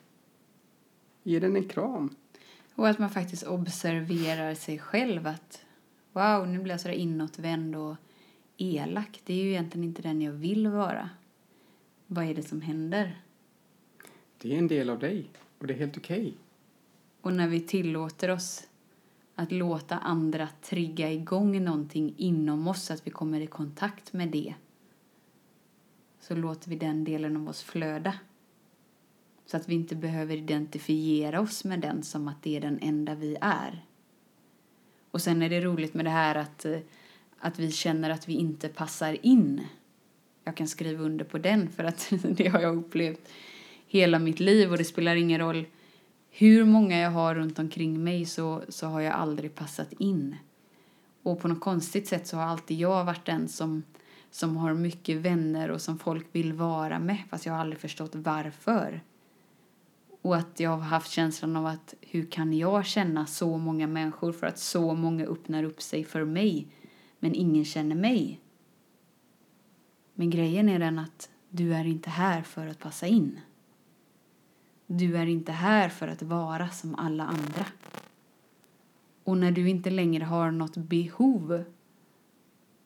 Ge 1.23 1.41
den 1.41 1.57
en 1.57 1.69
kram. 1.69 2.17
Och 2.75 2.89
att 2.89 2.99
man 2.99 3.11
faktiskt 3.11 3.47
observerar 3.47 4.55
sig 4.55 4.79
själv 4.79 5.27
att 5.27 5.65
wow, 6.13 6.49
nu 6.49 6.59
blir 6.59 6.73
jag 6.73 6.81
sådär 6.81 6.95
inåtvänd 6.95 7.77
och 7.77 7.97
elak. 8.57 9.21
Det 9.25 9.33
är 9.33 9.45
ju 9.45 9.51
egentligen 9.51 9.85
inte 9.85 10.03
den 10.03 10.23
jag 10.23 10.33
vill 10.33 10.69
vara. 10.69 11.11
Vad 12.07 12.25
är 12.25 12.35
det 12.35 12.43
som 12.43 12.61
händer? 12.61 13.23
Det 14.39 14.55
är 14.55 14.59
en 14.59 14.69
del 14.69 14.91
av 14.91 14.99
dig. 14.99 15.31
Och 15.59 15.67
det 15.67 15.75
är 15.75 15.79
helt 15.79 15.97
okej. 15.97 16.35
Och 17.21 17.33
när 17.33 17.49
vi 17.49 17.61
tillåter 17.61 18.31
oss 18.31 18.69
att 19.35 19.53
låta 19.53 19.99
andra 19.99 20.49
trigga 20.63 21.13
igång 21.13 21.65
någonting 21.65 22.15
inom 22.17 22.69
oss, 22.69 22.83
så 22.85 22.93
att 22.93 23.07
vi 23.07 23.11
kommer 23.11 23.41
i 23.41 23.47
kontakt 23.47 24.13
med 24.13 24.29
det, 24.29 24.55
så 26.21 26.35
låter 26.35 26.71
vi 26.71 26.77
den 26.77 27.05
delen 27.05 27.37
av 27.37 27.49
oss 27.49 27.63
flöda. 27.63 28.15
Så 29.47 29.57
att 29.57 29.69
vi 29.69 29.75
inte 29.75 29.97
behöver 29.97 30.37
identifiera 30.37 31.41
oss 31.41 31.65
med 31.65 31.81
den 31.81 32.03
som 32.03 32.29
att 32.29 32.43
det 32.43 32.57
är 32.57 32.61
den 32.61 32.79
enda 32.83 33.15
vi 33.15 33.37
är. 33.41 33.85
Och 35.11 35.23
sen 35.23 35.43
är 35.43 35.51
det 35.51 35.61
roligt 35.61 35.95
med 35.95 36.05
det 36.05 36.11
här 36.11 36.35
att, 36.35 36.65
eh, 36.65 36.79
att 37.39 37.59
vi 37.59 37.73
känner 37.73 38.11
att 38.11 38.29
vi 38.29 38.35
inte 38.35 38.69
passar 38.69 39.27
in. 39.27 39.67
Jag 40.45 40.57
kan 40.57 40.69
skriva 40.69 41.05
under 41.05 41.25
på 41.25 41.39
den 41.39 41.69
för 41.69 41.85
att 41.85 42.13
det 42.23 42.49
har 42.49 42.61
jag 42.61 42.77
upplevt 42.77 43.29
hela 43.87 44.19
mitt 44.19 44.41
liv 44.41 44.71
och 44.71 44.79
det 44.79 44.85
spelar 44.85 45.17
ingen 45.17 45.41
roll 45.41 45.67
hur 46.31 46.65
många 46.65 46.99
jag 46.99 47.11
har 47.11 47.35
runt 47.35 47.59
omkring 47.59 48.05
mig 48.05 48.27
så, 48.27 48.63
så 48.69 48.87
har 48.87 49.01
jag 49.01 49.15
aldrig 49.15 49.55
passat 49.55 49.93
in. 49.93 50.37
Och 51.23 51.41
på 51.41 51.49
något 51.49 51.61
konstigt 51.61 52.09
sätt 52.09 52.27
så 52.27 52.37
har 52.37 52.45
alltid 52.45 52.79
jag 52.79 53.05
varit 53.05 53.27
den 53.27 53.49
som, 53.49 53.83
som 54.31 54.57
har 54.57 54.75
mycket 54.75 55.17
vänner 55.17 55.71
och 55.71 55.81
som 55.81 55.99
folk 55.99 56.27
vill 56.33 56.53
vara 56.53 56.99
med 56.99 57.19
fast 57.31 57.47
jag 57.47 57.53
har 57.53 57.61
aldrig 57.61 57.81
förstått 57.81 58.15
varför. 58.15 59.01
Och 60.23 60.37
att 60.37 60.61
jag 60.61 60.71
har 60.71 60.79
haft 60.79 61.11
känslan 61.11 61.57
av 61.57 61.67
att 61.67 61.95
hur 62.01 62.31
kan 62.31 62.53
jag 62.53 62.87
känna 62.87 63.27
så 63.27 63.59
många 63.59 63.87
människor 63.87 64.33
för 64.33 64.47
att 64.47 64.59
så 64.59 64.95
många 64.95 65.25
öppnar 65.25 65.65
upp 65.65 65.83
sig 65.83 66.05
för 66.05 66.25
mig 66.25 66.67
men 67.19 67.35
ingen 67.35 67.65
känner 67.65 67.97
mig. 67.97 68.41
Men 70.15 70.31
grejen 70.31 70.69
är 70.69 70.79
den 70.79 70.99
att 70.99 71.31
du 71.49 71.75
är 71.75 71.85
inte 71.85 72.11
här 72.11 72.43
för 72.43 72.67
att 72.67 72.79
passa 72.79 73.07
in. 73.07 73.41
Du 74.87 75.17
är 75.17 75.27
inte 75.27 75.53
här 75.53 75.89
för 75.89 76.09
att 76.09 76.23
vara 76.23 76.69
som 76.69 76.95
alla 76.95 77.25
andra. 77.25 77.67
Och 79.25 79.37
när 79.37 79.51
du 79.51 79.69
inte 79.69 79.91
längre 79.91 80.25
har 80.25 80.51
något 80.51 80.77
behov 80.77 81.65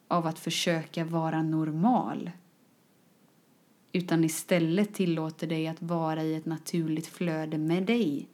av 0.08 0.26
att 0.26 0.38
försöka 0.38 1.04
vara 1.04 1.42
normal 1.42 2.30
utan 3.92 4.24
istället 4.24 4.94
tillåter 4.94 5.46
dig 5.46 5.68
att 5.68 5.82
vara 5.82 6.22
i 6.22 6.34
ett 6.34 6.46
naturligt 6.46 7.06
flöde 7.06 7.58
med 7.58 7.82
dig 7.82 8.28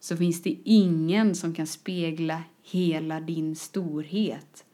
så 0.00 0.16
finns 0.16 0.42
det 0.42 0.58
ingen 0.64 1.34
som 1.34 1.54
kan 1.54 1.66
spegla 1.66 2.42
hela 2.62 3.20
din 3.20 3.56
storhet 3.56 4.64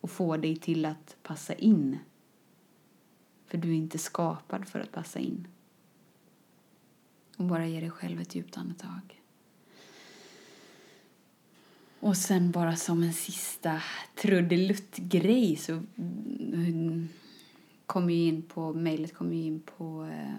och 0.00 0.10
få 0.10 0.36
dig 0.36 0.56
till 0.56 0.84
att 0.84 1.16
passa 1.22 1.54
in. 1.54 1.98
För 3.46 3.58
du 3.58 3.70
är 3.70 3.74
inte 3.74 3.98
skapad 3.98 4.68
för 4.68 4.80
att 4.80 4.92
passa 4.92 5.18
in. 5.18 5.48
Och 7.36 7.44
bara 7.44 7.66
ge 7.66 7.80
dig 7.80 7.90
själv 7.90 8.20
ett 8.20 8.34
djupt 8.34 8.56
andetag. 8.56 9.22
Och 12.00 12.16
sen 12.16 12.50
bara 12.50 12.76
som 12.76 13.02
en 13.02 13.12
sista 13.12 13.82
trudelutt-grej 14.14 15.56
så 15.56 15.72
mm, 15.72 17.08
kom 17.86 18.10
ju 18.10 18.16
in 18.16 18.42
på, 18.42 18.72
mejlet 18.72 19.14
kom 19.14 19.32
ju 19.32 19.42
in 19.42 19.60
på 19.60 20.08
eh, 20.10 20.38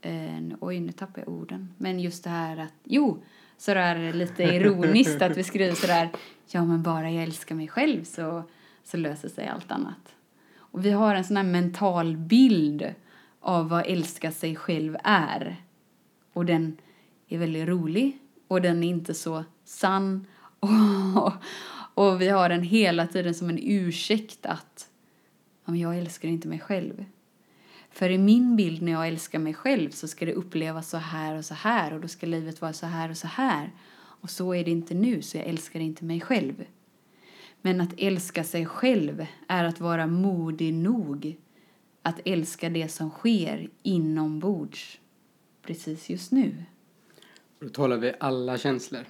en, 0.00 0.56
oj 0.60 0.80
nu 0.80 0.92
tappar 0.92 1.22
jag 1.22 1.28
orden. 1.28 1.74
Men 1.78 2.00
just 2.00 2.24
det 2.24 2.30
här 2.30 2.56
att, 2.56 2.74
jo, 2.84 3.22
så 3.56 3.74
lite 4.14 4.42
ironiskt 4.42 5.22
att 5.22 5.36
vi 5.36 5.44
skriver 5.44 5.74
så 5.74 5.86
där, 5.86 6.08
ja 6.46 6.64
men 6.64 6.82
bara 6.82 7.10
jag 7.10 7.22
älskar 7.22 7.54
mig 7.54 7.68
själv 7.68 8.04
så, 8.04 8.42
så 8.84 8.96
löser 8.96 9.28
sig 9.28 9.48
allt 9.48 9.70
annat. 9.70 10.14
Och 10.56 10.84
vi 10.84 10.90
har 10.90 11.14
en 11.14 11.24
sån 11.24 11.36
här 11.36 11.44
mental 11.44 12.16
bild 12.16 12.94
av 13.40 13.68
vad 13.68 13.86
älska 13.86 14.32
sig 14.32 14.56
själv 14.56 14.96
är. 15.04 15.56
Och 16.32 16.46
den 16.46 16.76
är 17.28 17.38
väldigt 17.38 17.68
rolig 17.68 18.18
och 18.48 18.62
den 18.62 18.82
är 18.82 18.88
inte 18.88 19.14
så 19.14 19.44
sann. 19.64 20.26
Och, 21.16 21.32
och 21.94 22.20
vi 22.20 22.28
har 22.28 22.48
den 22.48 22.62
hela 22.62 23.06
tiden 23.06 23.34
som 23.34 23.48
en 23.48 23.58
ursäkt 23.62 24.46
att 24.46 24.88
jag 25.66 25.98
älskar 25.98 26.28
inte 26.28 26.48
mig 26.48 26.58
själv. 26.58 27.04
För 27.90 28.10
i 28.10 28.18
min 28.18 28.56
bild 28.56 28.82
när 28.82 28.92
jag 28.92 29.08
älskar 29.08 29.38
mig 29.38 29.54
själv 29.54 29.90
så 29.90 30.08
ska 30.08 30.26
det 30.26 30.32
upplevas 30.32 30.90
så 30.90 30.96
här 30.96 31.36
och 31.36 31.44
så 31.44 31.54
här 31.54 31.92
och 31.92 32.00
då 32.00 32.08
ska 32.08 32.26
livet 32.26 32.60
vara 32.60 32.72
så 32.72 32.86
här 32.86 33.10
och 33.10 33.16
så 33.16 33.26
här. 33.26 33.70
Och 33.92 34.30
så 34.30 34.54
är 34.54 34.64
det 34.64 34.70
inte 34.70 34.94
nu, 34.94 35.22
så 35.22 35.36
jag 35.36 35.46
älskar 35.46 35.80
inte 35.80 36.04
mig 36.04 36.20
själv. 36.20 36.64
Men 37.62 37.80
att 37.80 37.94
älska 37.96 38.44
sig 38.44 38.66
själv 38.66 39.26
är 39.48 39.64
att 39.64 39.80
vara 39.80 40.06
modig 40.06 40.74
nog 40.74 41.36
att 42.02 42.20
älska 42.24 42.68
det 42.68 42.88
som 42.88 43.10
sker 43.10 43.70
inombords 43.82 45.00
precis 45.62 46.10
just 46.10 46.32
nu. 46.32 46.64
Då 47.60 47.68
talar 47.68 47.96
vi 47.96 48.12
alla 48.20 48.58
känslor. 48.58 49.04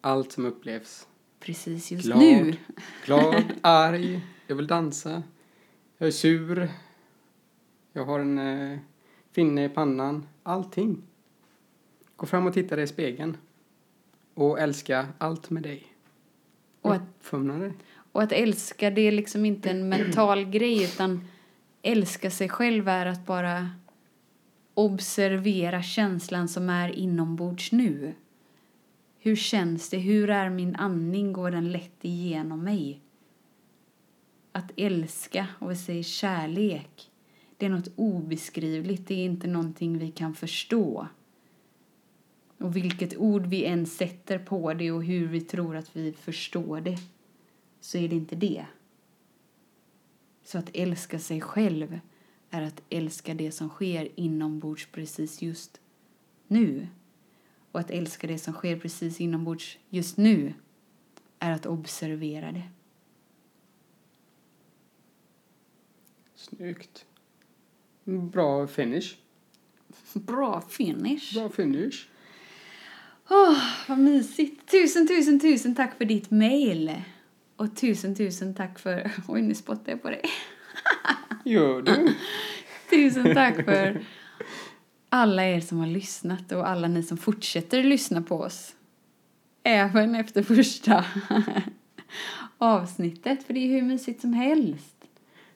Allt 0.00 0.32
som 0.32 0.46
upplevs. 0.46 1.08
Precis 1.40 1.92
just 1.92 2.04
glad, 2.04 2.18
nu. 2.18 2.56
Glad, 3.04 3.44
arg, 3.60 4.20
jag 4.46 4.56
vill 4.56 4.66
dansa, 4.66 5.22
jag 5.98 6.06
är 6.06 6.10
sur, 6.10 6.68
jag 7.92 8.04
har 8.04 8.20
en 8.20 8.38
eh, 8.38 8.78
finne 9.32 9.64
i 9.64 9.68
pannan. 9.68 10.28
Allting. 10.42 11.02
Gå 12.16 12.26
fram 12.26 12.46
och 12.46 12.54
titta 12.54 12.76
dig 12.76 12.84
i 12.84 12.88
spegeln. 12.88 13.36
Och 14.34 14.60
älska 14.60 15.06
allt 15.18 15.50
med 15.50 15.62
dig. 15.62 15.86
Och 16.80 16.94
att, 16.94 17.30
dig. 17.30 17.72
och 18.12 18.22
att 18.22 18.32
älska, 18.32 18.90
det 18.90 19.00
är 19.00 19.12
liksom 19.12 19.44
inte 19.44 19.70
en 19.70 19.88
mental 19.88 20.44
grej 20.44 20.84
utan 20.84 21.28
älska 21.82 22.30
sig 22.30 22.48
själv 22.48 22.88
är 22.88 23.06
att 23.06 23.26
bara 23.26 23.70
observera 24.74 25.82
känslan 25.82 26.48
som 26.48 26.70
är 26.70 26.88
inombords 26.88 27.72
nu. 27.72 28.14
Hur 29.18 29.36
känns 29.36 29.90
det? 29.90 29.98
Hur 29.98 30.30
är 30.30 30.50
min 30.50 30.76
andning? 30.76 31.32
Går 31.32 31.50
den 31.50 31.72
lätt 31.72 32.04
igenom 32.04 32.64
mig? 32.64 33.00
Att 34.52 34.72
älska, 34.76 35.46
och 35.58 35.70
vi 35.70 35.76
säger 35.76 36.02
kärlek, 36.02 37.10
det 37.56 37.66
är 37.66 37.70
något 37.70 37.92
obeskrivligt. 37.96 39.08
Det 39.08 39.14
är 39.14 39.24
inte 39.24 39.46
någonting 39.46 39.98
vi 39.98 40.10
kan 40.10 40.34
förstå. 40.34 41.06
Och 42.58 42.76
vilket 42.76 43.16
ord 43.16 43.46
vi 43.46 43.64
än 43.64 43.86
sätter 43.86 44.38
på 44.38 44.74
det 44.74 44.90
och 44.90 45.04
hur 45.04 45.28
vi 45.28 45.40
tror 45.40 45.76
att 45.76 45.96
vi 45.96 46.12
förstår 46.12 46.80
det 46.80 46.98
så 47.80 47.98
är 47.98 48.08
det 48.08 48.16
inte 48.16 48.36
det. 48.36 48.66
Så 50.50 50.58
att 50.58 50.70
älska 50.74 51.18
sig 51.18 51.40
själv 51.40 52.00
är 52.50 52.62
att 52.62 52.82
älska 52.90 53.34
det 53.34 53.52
som 53.52 53.68
sker 53.68 54.08
inombords 54.14 54.86
precis 54.92 55.42
just 55.42 55.80
nu. 56.46 56.88
Och 57.72 57.80
att 57.80 57.90
älska 57.90 58.26
det 58.26 58.38
som 58.38 58.54
sker 58.54 58.76
precis 58.76 59.20
inombords 59.20 59.78
just 59.88 60.16
nu 60.16 60.54
är 61.38 61.52
att 61.52 61.66
observera 61.66 62.52
det. 62.52 62.62
Snyggt. 66.34 67.06
Bra 68.04 68.66
finish. 68.66 69.16
Bra 70.12 70.60
finish. 70.60 71.34
Bra 71.34 71.48
finish. 71.50 72.08
Oh, 73.28 73.58
vad 73.88 73.98
mysigt. 73.98 74.70
Tusen, 74.70 75.08
tusen, 75.08 75.40
tusen 75.40 75.74
tack 75.74 75.98
för 75.98 76.04
ditt 76.04 76.30
mail. 76.30 77.02
Och 77.60 77.76
tusen, 77.76 78.14
tusen 78.14 78.54
tack 78.54 78.78
för... 78.78 79.10
Oj, 79.28 79.42
nu 79.42 79.54
spottar 79.54 79.92
jag 79.92 80.02
på 80.02 80.10
dig. 80.10 80.22
Gör 81.44 81.82
du? 81.82 82.14
tusen 82.90 83.34
tack 83.34 83.54
för 83.64 84.04
alla 85.08 85.44
er 85.44 85.60
som 85.60 85.78
har 85.78 85.86
lyssnat 85.86 86.52
och 86.52 86.68
alla 86.68 86.88
ni 86.88 87.02
som 87.02 87.16
fortsätter 87.16 87.82
lyssna 87.82 88.22
på 88.22 88.36
oss. 88.36 88.74
Även 89.62 90.14
efter 90.14 90.42
första 90.42 91.04
avsnittet, 92.58 93.42
för 93.42 93.54
det 93.54 93.60
är 93.60 93.68
hur 93.68 93.82
mysigt 93.82 94.20
som 94.20 94.32
helst. 94.32 94.96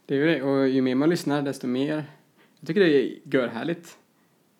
Det 0.06 0.14
är 0.14 0.18
ju 0.18 0.26
det, 0.26 0.42
och 0.42 0.68
ju 0.68 0.82
mer 0.82 0.94
man 0.94 1.10
lyssnar 1.10 1.42
desto 1.42 1.66
mer. 1.66 2.04
Jag 2.60 2.66
tycker 2.66 2.80
det 2.80 2.96
är 2.96 3.18
görhärligt. 3.24 3.98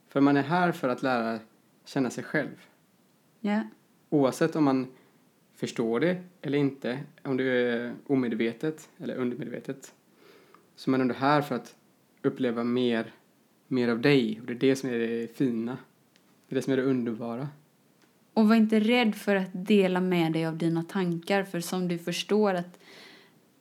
För 0.09 0.20
man 0.20 0.37
är 0.37 0.42
här 0.42 0.72
för 0.72 0.88
att 0.88 1.02
lära 1.02 1.38
känna 1.85 2.11
sig 2.11 2.24
själv. 2.24 2.66
Ja. 3.40 3.62
Oavsett 4.11 4.57
om 4.57 4.64
man 4.64 4.87
förstår 5.57 6.01
det 6.01 6.23
eller 6.43 6.59
inte, 6.59 7.01
om 7.23 7.37
det 7.37 7.45
är 7.45 7.95
omedvetet 8.07 8.88
eller 8.99 9.17
undermedvetet, 9.17 9.95
så 10.77 10.90
man 10.90 11.01
är 11.01 11.03
ändå 11.03 11.14
här 11.14 11.43
för 11.43 11.55
att 11.55 11.77
uppleva 12.23 12.64
mer, 12.64 13.12
mer 13.69 13.88
av 13.88 14.01
dig. 14.01 14.40
Och 14.40 14.47
det 14.47 14.53
är 14.53 14.59
det 14.59 14.77
som 14.77 14.90
är 14.90 14.99
det 14.99 15.37
fina. 15.37 15.79
Det 16.49 16.55
är 16.55 16.57
det 16.57 16.62
som 16.62 16.73
är 16.73 16.77
det 16.77 16.83
underbara. 16.83 17.49
Och 18.35 18.49
var 18.49 18.57
inte 18.57 18.81
rädd 18.81 19.14
för 19.14 19.37
att 19.37 19.51
dela 19.53 20.01
med 20.01 20.33
dig 20.33 20.47
av 20.47 20.59
dina 20.59 20.83
tankar, 20.83 21.45
för 21.45 21.61
som 21.61 21.88
du 21.88 21.99
förstår 21.99 22.55
att 22.55 22.79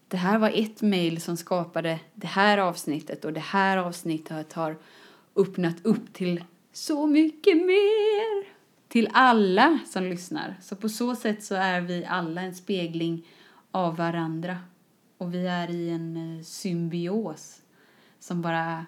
det 0.08 0.18
här 0.18 0.40
var 0.40 0.52
ett 0.56 0.82
mejl 0.82 1.22
som 1.22 1.38
skapade 1.38 2.00
det 2.14 2.28
här 2.28 2.58
avsnittet 2.58 3.26
och 3.26 3.34
det 3.34 3.40
här 3.40 3.78
avsnittet 3.78 4.54
har 4.54 4.78
öppnat 5.36 5.86
upp 5.86 6.14
till 6.14 6.44
så 6.72 7.08
mycket 7.08 7.58
mer 7.58 8.53
till 8.94 9.10
alla 9.14 9.80
som 9.86 10.04
lyssnar. 10.04 10.56
Så 10.62 10.76
på 10.76 10.90
så 10.90 11.16
sätt 11.16 11.44
så 11.44 11.56
är 11.56 11.82
vi 11.82 12.06
alla 12.06 12.42
en 12.42 12.56
spegling 12.56 13.28
av 13.72 13.98
varandra 13.98 14.58
och 15.18 15.34
vi 15.34 15.48
är 15.48 15.72
i 15.72 15.90
en 15.90 16.38
eh, 16.38 16.44
symbios 16.44 17.62
som 18.20 18.42
bara 18.42 18.86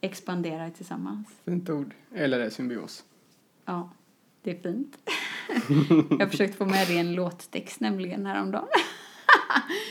expanderar 0.00 0.70
tillsammans. 0.70 1.28
Fint 1.44 1.70
ord. 1.70 1.94
Eller 2.14 2.40
är 2.40 2.50
symbios. 2.50 3.04
Ja, 3.64 3.90
det 4.42 4.50
är 4.50 4.62
fint. 4.62 4.96
Jag 6.10 6.18
har 6.18 6.30
försökt 6.30 6.54
få 6.54 6.64
med 6.64 6.86
det 6.86 6.92
i 6.92 6.98
en 6.98 7.14
låttext 7.14 7.80
nämligen 7.80 8.26
häromdagen. 8.26 8.68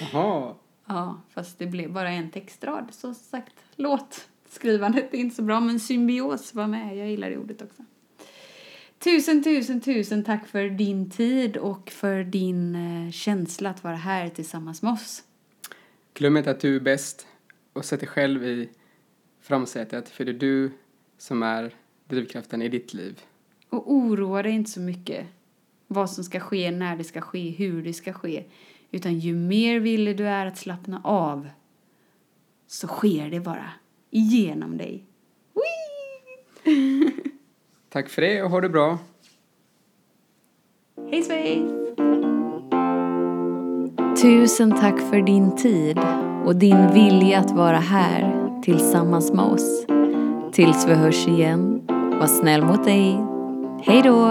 Jaha. 0.02 0.56
Ja, 0.86 1.22
fast 1.30 1.60
det 1.60 1.66
blev 1.66 1.92
bara 1.92 2.10
en 2.10 2.32
textrad. 2.32 2.88
Så 2.92 3.14
sagt, 3.14 3.56
låtskrivandet 3.76 5.14
är 5.14 5.18
inte 5.18 5.36
så 5.36 5.42
bra, 5.42 5.60
men 5.60 5.80
symbios 5.80 6.54
var 6.54 6.68
med. 6.68 6.98
Jag 6.98 7.10
gillar 7.10 7.30
det 7.30 7.38
ordet 7.38 7.62
också. 7.62 7.84
Tusen, 9.04 9.44
tusen, 9.44 9.82
tusen 9.82 10.24
tack 10.24 10.48
för 10.48 10.70
din 10.70 11.10
tid 11.10 11.58
och 11.58 11.90
för 11.90 12.24
din 12.24 12.76
eh, 12.76 13.12
känsla 13.12 13.70
att 13.70 13.84
vara 13.84 13.96
här 13.96 14.30
tillsammans 14.30 14.82
med 14.82 14.94
oss. 14.94 15.24
Glöm 16.14 16.38
inte 16.38 16.52
att 16.52 16.60
du 16.60 16.76
är 16.76 16.80
bäst 16.80 17.28
och 17.74 17.86
sätt 17.86 18.00
dig 18.00 18.10
själv 18.10 18.44
i 18.44 18.70
framsätet, 19.42 20.10
för 20.10 20.26
det 20.26 20.32
är 20.32 20.40
du 20.40 20.72
som 21.18 21.44
är 21.44 21.76
drivkraften 22.08 22.62
i 22.62 22.70
ditt 22.70 22.94
liv. 22.94 23.20
Och 23.70 23.92
oroa 23.92 24.44
dig 24.44 24.52
inte 24.52 24.72
så 24.72 24.80
mycket 24.80 25.28
vad 25.88 26.10
som 26.10 26.24
ska 26.24 26.40
ske, 26.40 26.72
när 26.72 26.96
det 26.96 27.04
ska 27.04 27.22
ske, 27.22 27.50
hur 27.50 27.84
det 27.84 27.94
ska 27.94 28.14
ske. 28.14 28.44
Utan 28.92 29.20
ju 29.20 29.36
mer 29.36 29.80
villig 29.80 30.18
du 30.18 30.28
är 30.28 30.46
att 30.46 30.58
slappna 30.58 31.02
av 31.04 31.50
så 32.68 32.88
sker 32.88 33.30
det 33.30 33.40
bara 33.40 33.72
igenom 34.10 34.78
dig. 34.78 35.06
Tack 37.93 38.10
för 38.10 38.21
det 38.21 38.41
och 38.41 38.49
ha 38.49 38.62
det 38.62 38.69
bra. 38.69 38.97
Hej 41.12 41.23
svejs! 41.23 41.71
Tusen 44.21 44.71
tack 44.71 44.99
för 44.99 45.21
din 45.21 45.56
tid 45.56 45.99
och 46.45 46.56
din 46.56 46.93
vilja 46.93 47.39
att 47.39 47.51
vara 47.51 47.77
här 47.77 48.62
tillsammans 48.63 49.34
med 49.34 49.45
oss. 49.45 49.86
Tills 50.54 50.88
vi 50.88 50.93
hörs 50.93 51.27
igen, 51.27 51.82
var 52.19 52.27
snäll 52.27 52.65
mot 52.65 52.84
dig. 52.84 53.17
Hej 53.84 54.01
då! 54.04 54.27